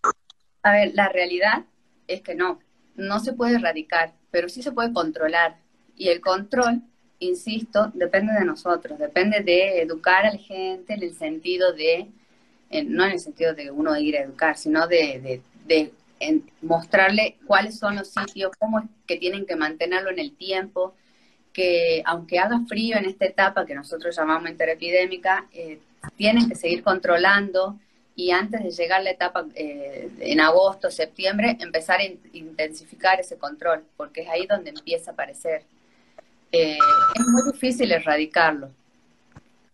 [0.62, 1.64] A ver, la realidad
[2.06, 2.60] es que no,
[2.96, 5.56] no se puede erradicar, pero sí se puede controlar.
[5.96, 6.82] Y el control,
[7.18, 12.10] insisto, depende de nosotros, depende de educar a la gente en el sentido de
[12.70, 15.42] no en el sentido de uno ir a educar, sino de,
[16.62, 20.94] mostrarle cuáles son los sitios, cómo es que tienen que mantenerlo en el tiempo,
[21.52, 25.78] que aunque haga frío en esta etapa que nosotros llamamos interepidémica, eh,
[26.16, 27.78] tienen que seguir controlando
[28.14, 33.82] y antes de llegar la etapa eh, en agosto, septiembre, empezar a intensificar ese control,
[33.96, 35.64] porque es ahí donde empieza a aparecer.
[36.52, 36.76] Eh,
[37.14, 38.70] es muy difícil erradicarlo,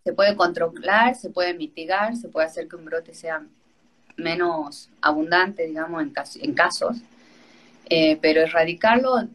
[0.04, 3.42] se puede controlar, se puede mitigar, se puede hacer que un brote sea
[4.16, 6.12] menos abundante, digamos, en,
[6.42, 6.98] en casos,
[7.88, 9.28] eh, pero erradicarlo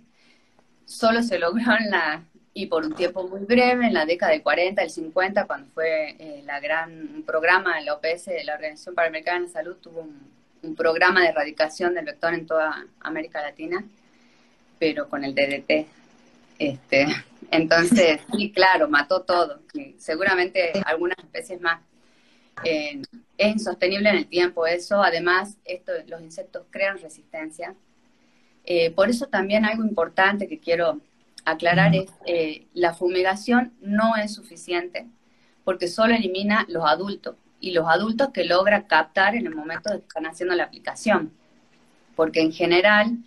[0.86, 4.44] solo se logró en la, y por un tiempo muy breve, en la década del
[4.44, 9.46] 40, el 50, cuando fue eh, la gran programa, la OPS, la Organización Panamericana de
[9.48, 13.84] la Salud, tuvo un, programa de erradicación del vector en toda América Latina,
[14.78, 15.88] pero con el DDT.
[16.60, 17.08] Este,
[17.52, 19.62] entonces, sí, claro, mató todo.
[19.98, 21.82] seguramente algunas especies más.
[22.64, 25.02] Es insostenible en el tiempo eso.
[25.02, 27.74] Además, esto, los insectos crean resistencia.
[28.64, 31.02] Eh, por eso también algo importante que quiero
[31.46, 35.08] aclarar es eh, la fumigación no es suficiente
[35.64, 40.00] porque solo elimina los adultos y los adultos que logra captar en el momento de
[40.00, 41.32] que están haciendo la aplicación.
[42.16, 43.18] Porque en general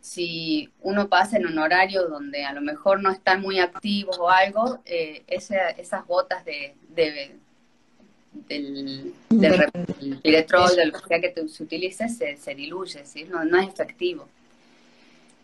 [0.00, 4.30] si uno pasa en un horario donde a lo mejor no están muy activos o
[4.30, 7.40] algo, eh, esas gotas de, del,
[8.32, 9.12] del,
[10.22, 13.24] piretrol, de lo que sea que se utilice, se, diluye, ¿sí?
[13.24, 14.28] no, no es efectivo.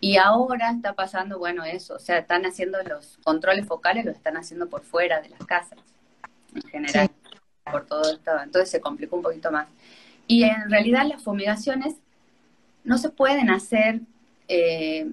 [0.01, 4.37] Y ahora está pasando, bueno, eso, o sea, están haciendo los controles focales, los están
[4.37, 5.79] haciendo por fuera de las casas,
[6.55, 7.11] en general,
[7.71, 9.67] por todo esto, entonces se complicó un poquito más.
[10.27, 11.97] Y en realidad las fumigaciones
[12.85, 14.01] no se pueden hacer
[14.49, 15.07] eh,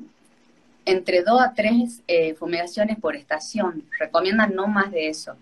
[0.86, 3.86] entre dos a tres eh, fumigaciones por estación.
[3.98, 5.36] Recomiendan no más de eso.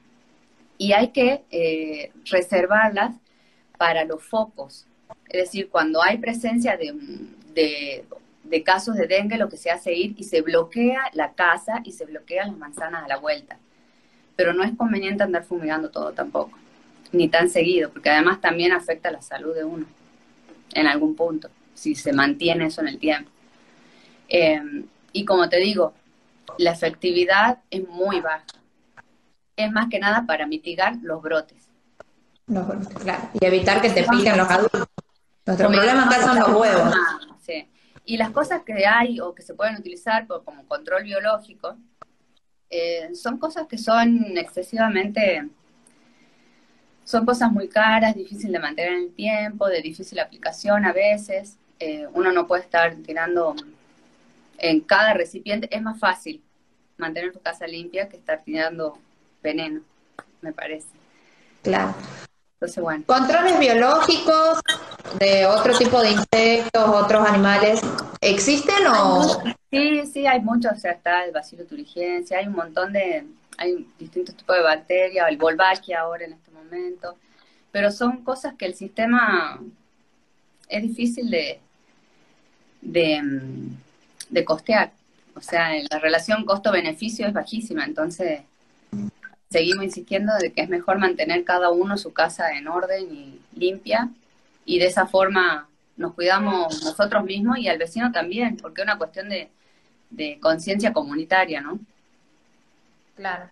[0.78, 3.16] Y hay que eh, reservarlas
[3.78, 4.86] para los focos.
[5.28, 6.94] Es decir, cuando hay presencia de,
[7.54, 8.06] de,
[8.66, 12.06] casos de dengue, lo que se hace ir y se bloquea la casa y se
[12.06, 13.58] bloquean las manzanas a la vuelta.
[14.36, 16.58] Pero no es conveniente andar fumigando todo tampoco,
[17.12, 19.86] ni tan seguido, porque además también afecta la salud de uno
[20.74, 23.30] en algún punto, si se mantiene eso en el tiempo.
[24.28, 25.94] Em, y como te digo,
[26.58, 28.46] la efectividad es muy baja.
[29.56, 31.58] Es más que nada para mitigar los brotes.
[33.40, 34.88] Y evitar que te piquen los adultos.
[35.46, 36.96] Nuestro problema acá son los huevos.
[38.10, 41.78] Y las cosas que hay o que se pueden utilizar como control biológico
[42.72, 45.48] eh, son cosas que son excesivamente
[47.04, 51.58] son cosas muy caras, difíciles de mantener en el tiempo, de difícil aplicación a veces.
[51.80, 53.56] Eh, uno no puede estar tirando
[54.58, 56.42] en cada recipiente, es más fácil
[56.98, 58.98] mantener tu casa limpia que estar tirando
[59.44, 59.82] veneno.
[60.42, 60.88] me parece.
[61.62, 61.94] Claro.
[62.54, 63.04] Entonces, bueno.
[63.06, 64.62] ¿Controles biológicos
[65.20, 67.82] de otro tipo de insectos, otros animales,
[68.22, 69.42] existen o...?
[69.72, 73.26] Sí, sí, hay muchos, o sea, está el bacilo turigense, hay un montón de,
[73.58, 77.16] hay distintos tipos de bacterias, el Wolbachia ahora en este momento,
[77.72, 79.60] pero son cosas que el sistema
[80.68, 81.60] es difícil de,
[82.82, 83.22] de,
[84.30, 84.92] de costear.
[85.36, 88.42] O sea, la relación costo-beneficio es bajísima, entonces
[89.50, 94.10] seguimos insistiendo de que es mejor mantener cada uno su casa en orden y limpia
[94.70, 95.68] y de esa forma
[95.98, 99.50] nos cuidamos nosotros mismos y al vecino también, porque es una cuestión de,
[100.12, 101.80] de conciencia comunitaria, ¿no?
[103.16, 103.50] Claro.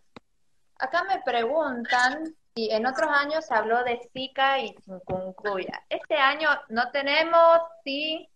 [0.78, 5.82] Acá me preguntan si en otros años se habló de Zika y chikungunya.
[5.90, 8.30] Este año no tenemos, sí.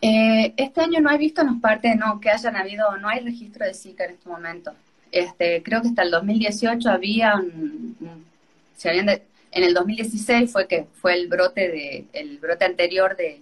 [0.00, 3.66] Eh, este año no he visto en parte, no, que hayan habido, no hay registro
[3.66, 4.72] de Zika en este momento.
[5.10, 8.26] Este, creo que hasta el 2018 había un,
[8.74, 9.10] se habían
[9.52, 13.40] en el 2016 fue que fue el brote de, el brote anterior de,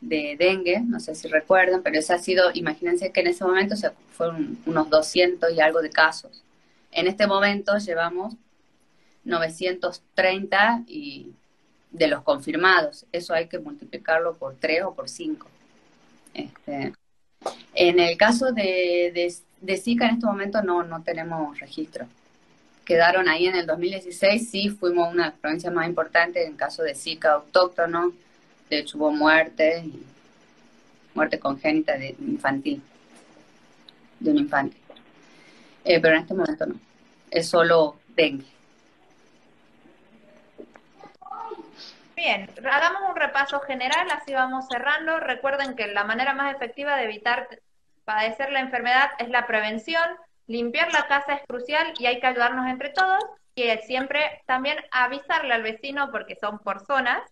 [0.00, 3.76] de dengue, no sé si recuerdan, pero ese ha sido, imagínense que en ese momento
[3.76, 6.42] se fueron unos 200 y algo de casos.
[6.90, 8.34] En este momento llevamos
[9.24, 11.32] 930 y
[11.90, 13.04] de los confirmados.
[13.12, 15.46] Eso hay que multiplicarlo por 3 o por 5.
[16.34, 16.92] Este,
[17.74, 22.06] en el caso de, de, de, Zika, en este momento no, no tenemos registro.
[22.86, 26.84] Quedaron ahí en el 2016, sí, fuimos una de las provincias más importantes en caso
[26.84, 28.12] de Zika autóctono.
[28.70, 29.84] De hecho, hubo muerte,
[31.12, 32.80] muerte congénita de infantil,
[34.20, 34.76] de un infante.
[35.84, 36.76] Eh, pero en este momento no.
[37.28, 38.46] Es solo dengue.
[42.14, 45.18] Bien, hagamos un repaso general, así vamos cerrando.
[45.18, 47.48] Recuerden que la manera más efectiva de evitar
[48.04, 50.04] padecer la enfermedad es la prevención.
[50.46, 53.22] Limpiar la casa es crucial y hay que ayudarnos entre todos.
[53.54, 57.22] Y siempre también avisarle al vecino porque son por zonas.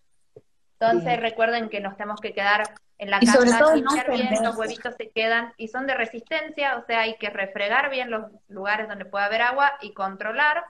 [0.79, 2.63] Entonces recuerden que nos tenemos que quedar
[2.97, 7.01] en la casa, limpiar bien, los huevitos se quedan y son de resistencia, o sea,
[7.01, 10.63] hay que refregar bien los lugares donde puede haber agua y controlar.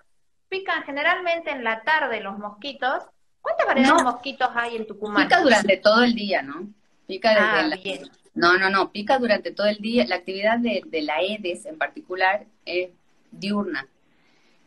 [0.49, 3.03] Pican generalmente en la tarde los mosquitos.
[3.41, 5.23] ¿Cuántas variedades de mosquitos hay en Tucumán?
[5.23, 6.67] Pica durante todo el día, ¿no?
[7.07, 10.05] Pica desde ah, No, no, no, pica durante todo el día.
[10.05, 12.89] La actividad de, de la EDES en particular es
[13.31, 13.87] diurna.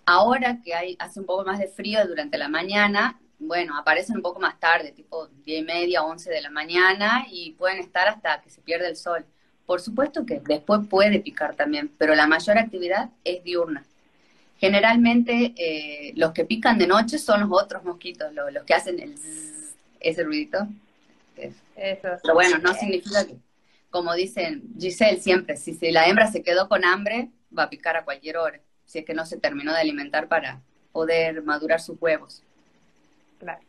[0.07, 4.23] Ahora que hay, hace un poco más de frío durante la mañana, bueno, aparecen un
[4.23, 8.41] poco más tarde, tipo 10 y media, 11 de la mañana, y pueden estar hasta
[8.41, 9.25] que se pierde el sol.
[9.67, 13.85] Por supuesto que después puede picar también, pero la mayor actividad es diurna.
[14.59, 19.15] Generalmente eh, los que pican de noche son los otros mosquitos, los, que hacen el
[20.01, 20.67] ese ruidito.
[21.37, 23.37] pero bueno, no significa que,
[23.91, 27.97] como dicen Giselle siempre, si, si la hembra se quedó con hambre, va a picar
[27.97, 30.61] a cualquier hora, si es que no se terminó de alimentar para
[30.93, 32.43] poder madurar sus huevos.
[33.39, 33.61] Claro.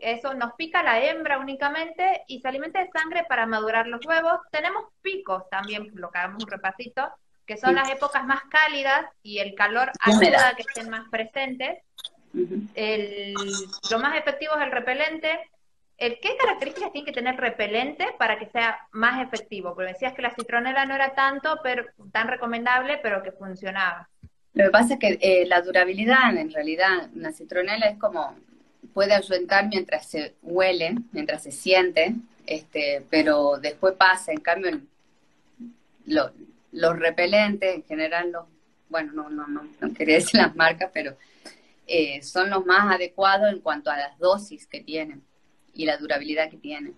[0.00, 4.40] Eso nos pica la hembra únicamente y se alimenta de sangre para madurar los huevos.
[4.50, 7.08] Tenemos picos también, lo que hagamos un repasito,
[7.46, 11.78] que son las épocas más cálidas y el calor ayuda a que estén más presentes.
[12.74, 13.34] el,
[13.90, 15.38] lo más efectivo es el repelente.
[15.98, 19.74] El, ¿Qué características tiene que tener repelente para que sea más efectivo?
[19.74, 24.08] Porque decías que la citronela no era tanto, pero tan recomendable, pero que funcionaba.
[24.54, 28.36] Lo que pasa es que eh, la durabilidad, en realidad, una citronela es como
[28.94, 32.14] puede ayudar mientras se huele, mientras se siente,
[32.46, 34.30] este, pero después pasa.
[34.30, 34.80] En cambio,
[36.06, 38.44] los repelentes, en general, los,
[38.88, 41.16] bueno, no, no, no, no quería decir las marcas, pero
[41.88, 45.22] eh, son los más adecuados en cuanto a las dosis que tienen
[45.78, 46.94] y la durabilidad que tienen.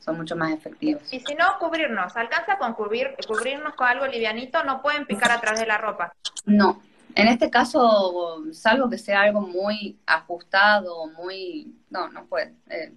[0.00, 1.02] Son mucho más efectivos.
[1.12, 2.14] Y si no, cubrirnos.
[2.16, 4.62] ¿Alcanza con cubrir, cubrirnos con algo livianito?
[4.64, 6.12] ¿No pueden picar a través de la ropa?
[6.44, 6.82] No,
[7.14, 11.74] en este caso, salvo que sea algo muy ajustado, muy...
[11.88, 12.54] No, no puede.
[12.68, 12.92] Eh,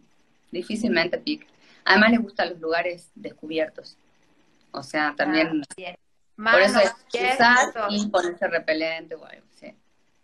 [0.52, 1.46] difícilmente pica.
[1.86, 3.96] Además le gustan los lugares descubiertos.
[4.72, 5.64] O sea, también...
[6.40, 9.74] Ah, por eso es usar y ponerse repelente o algo, sí.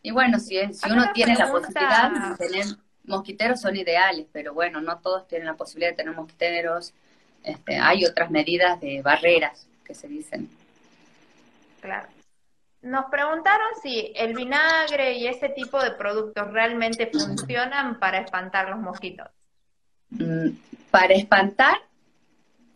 [0.01, 2.65] Y bueno, si, si uno tiene la posibilidad de tener
[3.07, 6.93] mosquiteros son ideales, pero bueno, no todos tienen la posibilidad de tener mosquiteros.
[7.43, 10.49] Este, hay otras medidas de barreras que se dicen.
[11.81, 12.07] Claro.
[12.81, 18.79] Nos preguntaron si el vinagre y ese tipo de productos realmente funcionan para espantar los
[18.79, 19.27] mosquitos.
[20.11, 20.49] Mm,
[20.91, 21.77] para espantar,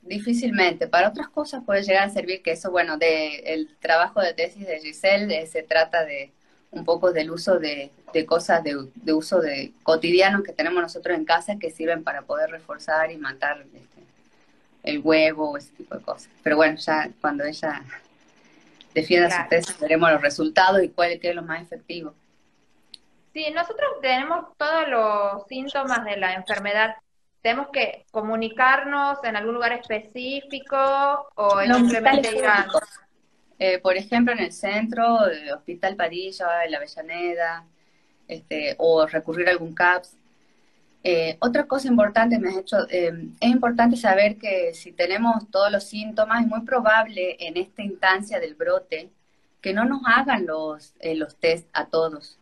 [0.01, 0.87] difícilmente.
[0.87, 4.65] Para otras cosas puede llegar a servir, que eso, bueno, de el trabajo de tesis
[4.65, 6.31] de Giselle se trata de
[6.71, 7.91] un poco del uso de,
[8.27, 13.11] cosas de, uso de cotidiano que tenemos nosotros en casa que sirven para poder reforzar
[13.11, 14.03] y matar este,
[14.83, 16.29] el huevo o ese tipo de cosas.
[16.43, 17.81] Pero bueno, ya cuando ella
[18.93, 22.13] defienda su tesis, veremos los resultados y cuál es lo más efectivo.
[23.33, 26.95] Sí, nosotros tenemos todos los síntomas de la enfermedad.
[27.41, 32.67] Tenemos que comunicarnos en algún lugar específico o simplemente ir a...
[33.59, 37.65] Eh, por ejemplo, en el centro, el Hospital Padilla, en la Avellaneda,
[38.27, 40.15] este, o recurrir a algún CAPS.
[41.03, 45.71] Eh, otra cosa importante me has hecho, eh, es importante saber que si tenemos todos
[45.71, 49.09] los síntomas, es muy probable en esta instancia del brote
[49.61, 52.39] que no nos hagan los, los test a todos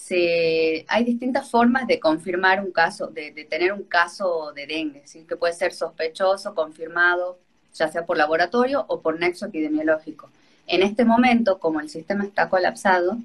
[0.00, 5.24] se, hay distintas formas de confirmar un caso, de, tener un caso de dengue, ¿sí?
[5.24, 7.38] que puede ser sospechoso, confirmado,
[7.74, 10.30] ya sea por laboratorio o por nexo epidemiológico.
[10.66, 13.18] En este momento, como el sistema está colapsado,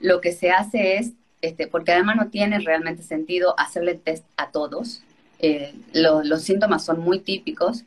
[0.00, 4.50] lo que se hace es, este, porque además no tiene realmente sentido hacerle test a
[4.50, 5.02] todos,
[5.38, 7.84] eh, los síntomas son muy típicos,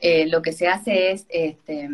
[0.00, 1.88] eh, lo que se hace es, este,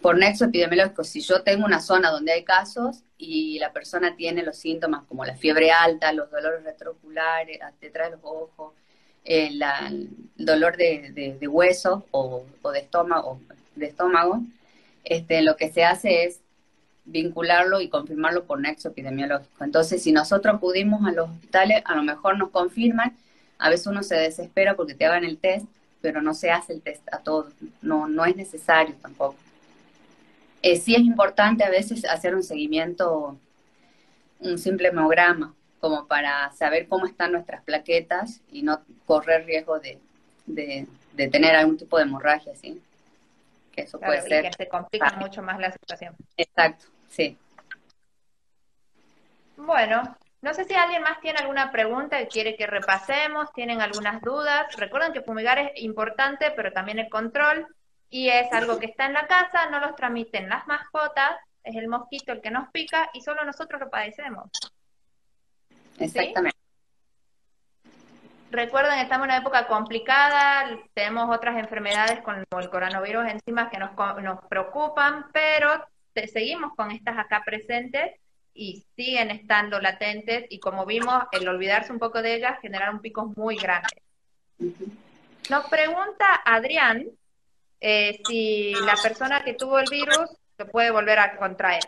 [0.00, 4.42] por nexo epidemiológico, si yo tengo una zona donde hay casos, y la persona tiene
[4.42, 8.74] los síntomas como la fiebre alta, los dolores retroculares, detrás de los ojos,
[9.24, 9.62] el,
[10.36, 13.40] dolor de, hueso o, de estómago,
[13.76, 14.42] de estómago
[15.04, 16.40] este, lo que se hace es
[17.04, 19.64] vincularlo y confirmarlo por nexo epidemiológico.
[19.64, 23.16] Entonces, si nosotros acudimos a los hospitales, a lo mejor nos confirman,
[23.58, 25.66] a veces uno se desespera porque te hagan el test,
[26.00, 29.36] pero no se hace el test a todos, no, no es necesario tampoco.
[30.62, 33.36] Eh, sí es importante a veces hacer un seguimiento,
[34.40, 39.98] un simple hemograma, como para saber cómo están nuestras plaquetas y no correr riesgo de,
[41.16, 42.80] tener algún tipo de hemorragia, ¿sí?
[43.72, 44.44] Que eso puede ser.
[44.44, 46.14] que se complica mucho más la situación.
[46.36, 47.38] Exacto, sí.
[49.56, 54.20] Bueno, no sé si alguien más tiene alguna pregunta que quiere que repasemos, tienen algunas
[54.20, 54.66] dudas.
[54.76, 57.66] Recuerden que fumigar es importante, pero también el control
[58.10, 61.88] y es algo que está en la casa, no los transmiten las mascotas, es el
[61.88, 64.50] mosquito el que nos pica y solo nosotros lo padecemos.
[65.98, 66.61] Exactamente.
[68.52, 73.92] Recuerden, estamos en una época complicada, tenemos otras enfermedades con el coronavirus encima que nos,
[74.22, 75.82] nos preocupan, pero
[76.30, 78.12] seguimos con estas acá presentes
[78.52, 83.34] y siguen estando latentes y como vimos, el olvidarse un poco de ellas generaron picos
[83.38, 84.02] muy grandes.
[85.48, 87.06] Nos pregunta Adrián
[87.80, 90.28] eh, si la persona que tuvo el virus
[90.58, 91.84] se puede volver a contraer.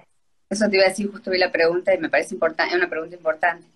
[0.49, 2.89] Eso te iba a decir, justo vi la pregunta y me parece importante, es una
[2.89, 3.67] pregunta importante.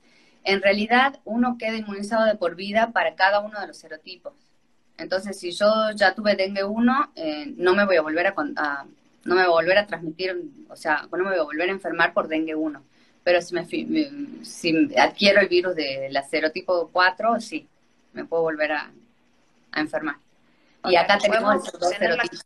[0.45, 4.33] En realidad, uno queda inmunizado de por vida para cada uno de los serotipos.
[4.97, 8.35] Entonces, si yo ya tuve dengue 1, eh, no me voy a volver a,
[9.25, 10.37] no me voy a volver a transmitir,
[10.69, 12.83] o sea, no me voy a volver a enfermar por dengue 1.
[13.23, 13.67] Pero si, me,
[14.45, 17.69] si adquiero el virus de la serotipo 4, sí,
[18.13, 18.91] me puedo volver a
[19.75, 20.17] enfermar.
[20.85, 22.45] Y acá tenemos dos serotipos.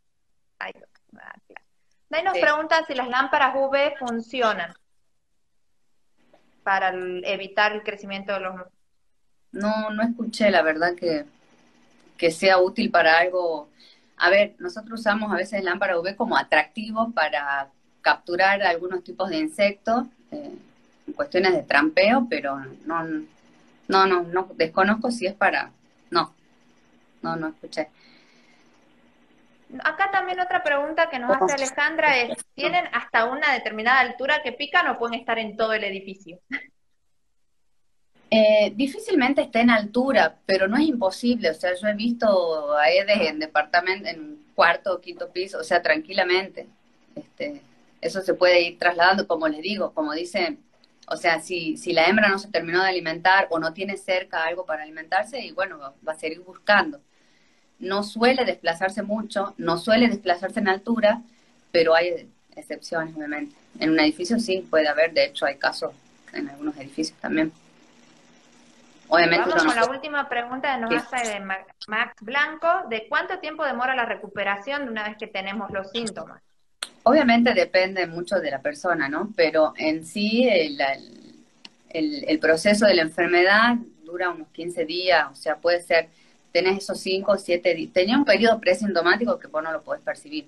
[0.59, 4.73] Ahí nos preguntan si las lámparas UV funcionan
[6.63, 6.93] para
[7.23, 8.55] evitar el crecimiento de los...
[9.51, 11.25] No, no escuché, la verdad, que,
[12.17, 13.69] que sea útil para algo.
[14.17, 17.69] A ver, nosotros usamos a veces lámpara UV como atractivo para
[18.01, 20.51] capturar algunos tipos de insectos, eh,
[21.07, 23.03] en cuestiones de trampeo, pero no,
[23.87, 25.71] no, no, no, desconozco si es para...
[26.09, 26.33] No,
[27.21, 27.89] no, no escuché.
[29.83, 34.51] Acá también otra pregunta que nos hace Alejandra es, ¿tienen hasta una determinada altura que
[34.51, 36.39] pican o pueden estar en todo el edificio?
[38.29, 41.49] Eh, difícilmente está en altura, pero no es imposible.
[41.49, 45.63] O sea, yo he visto a Edes en departamento, en cuarto o quinto piso, o
[45.63, 46.67] sea, tranquilamente.
[47.15, 47.61] Este,
[48.01, 50.63] eso se puede ir trasladando, como les digo, como dicen,
[51.07, 54.43] o sea, si, si la hembra no se terminó de alimentar o no tiene cerca
[54.43, 56.99] algo para alimentarse, y bueno, va a seguir buscando
[57.83, 61.21] no suele desplazarse mucho, no suele desplazarse en altura,
[61.71, 63.55] pero hay excepciones, obviamente.
[63.79, 65.91] En un edificio sí puede haber, de hecho hay casos
[66.33, 67.51] en algunos edificios también.
[69.07, 73.63] Obviamente Vamos con la última pregunta de nos hace de Max Blanco, ¿de cuánto tiempo
[73.63, 76.41] demora la recuperación de una vez que tenemos los síntomas?
[77.03, 79.29] Obviamente depende mucho de la persona, ¿no?
[79.35, 80.79] Pero en sí el,
[81.89, 86.09] el proceso de la enfermedad dura unos 15 días, o sea, puede ser
[86.53, 87.91] tenés esos 5 o 7 días.
[87.91, 90.47] Tenía un periodo presintomático que vos no lo podés percibir.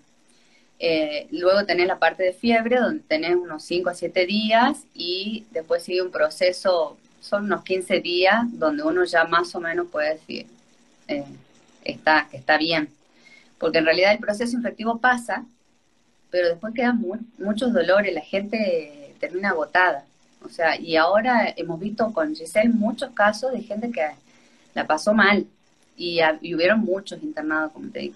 [0.80, 5.46] Eh, luego tenés la parte de fiebre, donde tenés unos 5 a 7 días y
[5.52, 10.14] después sigue un proceso, son unos 15 días, donde uno ya más o menos puede
[10.14, 10.48] decir
[11.08, 11.26] eh,
[11.84, 12.90] está, que está bien.
[13.58, 15.46] Porque en realidad el proceso infectivo pasa,
[16.30, 17.04] pero después quedan
[17.40, 20.06] muchos dolores, la gente termina agotada.
[20.44, 24.06] O sea, y ahora hemos visto con Giselle muchos casos de gente que
[24.76, 25.48] la pasó mal,
[25.96, 26.22] y,
[26.54, 28.16] hubieron muchos internados, como te digo.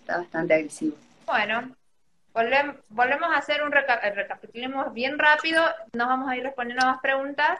[0.00, 0.96] Está bastante agresivo.
[1.26, 1.74] Bueno,
[2.32, 5.62] volvemos a hacer un recapitulemos bien rápido,
[5.92, 7.58] nos vamos a ir respondiendo a más preguntas.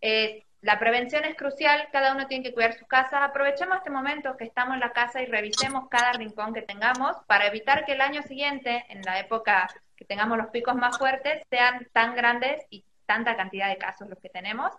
[0.00, 3.22] Eh, la prevención es crucial, cada uno tiene que cuidar su casa.
[3.22, 7.46] Aprovechemos este momento que estamos en la casa y revisemos cada rincón que tengamos para
[7.46, 11.86] evitar que el año siguiente, en la época que tengamos los picos más fuertes, sean
[11.92, 14.72] tan grandes y tanta cantidad de casos los que tenemos.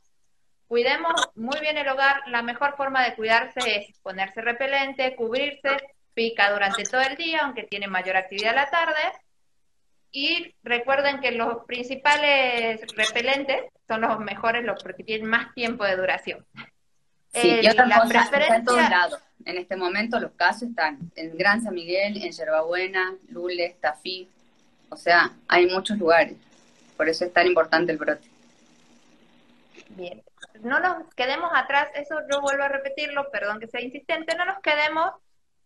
[0.68, 2.24] Cuidemos muy bien el hogar.
[2.28, 5.78] La mejor forma de cuidarse es ponerse repelente, cubrirse,
[6.13, 9.01] pica durante todo el día, aunque tiene mayor actividad a la tarde.
[10.11, 15.97] Y recuerden que los principales repelentes son los mejores, los porque tienen más tiempo de
[15.97, 16.45] duración.
[17.34, 19.20] Sí, y otra cosa, en todos lados.
[19.43, 24.30] En este momento los casos están en Gran San Miguel, en Yerbabuena, Lules, Tafí.
[24.89, 26.38] O sea, hay muchos lugares.
[26.95, 28.28] Por eso es tan importante el brote.
[29.89, 30.24] Bien.
[30.62, 34.60] No nos quedemos atrás, eso yo vuelvo a repetirlo, perdón que sea insistente, no nos
[34.60, 35.12] quedemos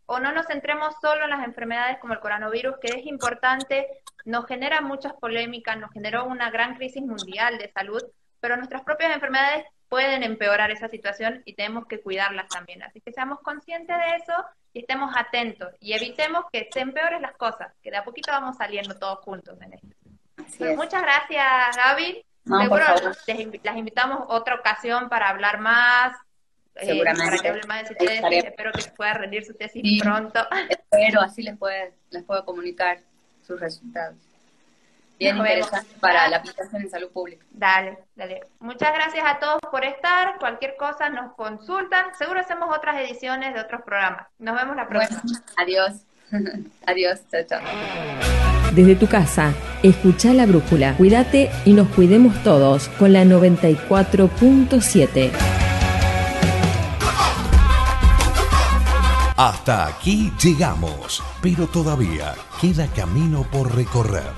[0.05, 3.87] o no nos centremos solo en las enfermedades como el coronavirus, que es importante,
[4.25, 8.01] nos genera muchas polémicas, nos generó una gran crisis mundial de salud,
[8.39, 12.81] pero nuestras propias enfermedades pueden empeorar esa situación y tenemos que cuidarlas también.
[12.83, 14.33] Así que seamos conscientes de eso
[14.73, 18.57] y estemos atentos y evitemos que se empeoren las cosas, que de a poquito vamos
[18.57, 19.87] saliendo todos juntos en esto.
[20.57, 22.25] Pues muchas gracias, Gaby.
[22.49, 22.85] Seguro
[23.63, 26.15] las invitamos otra ocasión para hablar más,
[26.75, 28.47] eh, Seguramente.
[28.47, 30.39] espero que pueda rendir su tesis pronto.
[30.69, 32.99] Espero, así les puede, les puedo comunicar
[33.45, 34.15] sus resultados.
[35.19, 37.45] Bien interesante para la aplicación en salud pública.
[37.51, 38.41] Dale, dale.
[38.59, 40.39] Muchas gracias a todos por estar.
[40.39, 42.15] Cualquier cosa nos consultan.
[42.17, 44.27] Seguro hacemos otras ediciones de otros programas.
[44.37, 45.21] Nos vemos la próxima.
[45.57, 46.05] adiós.
[46.87, 47.19] adiós.
[47.29, 48.58] Chao, chao.
[48.73, 49.53] Desde tu casa,
[49.83, 50.95] escucha la brújula.
[50.95, 55.31] Cuídate y nos cuidemos todos con la 94.7.
[59.35, 64.33] Hasta aquí llegamos, pero todavía queda camino por recorrer.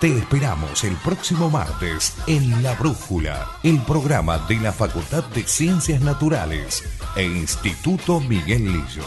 [0.00, 6.02] Te esperamos el próximo martes en La Brújula, el programa de la Facultad de Ciencias
[6.02, 6.84] Naturales
[7.16, 9.04] e Instituto Miguel Lillo.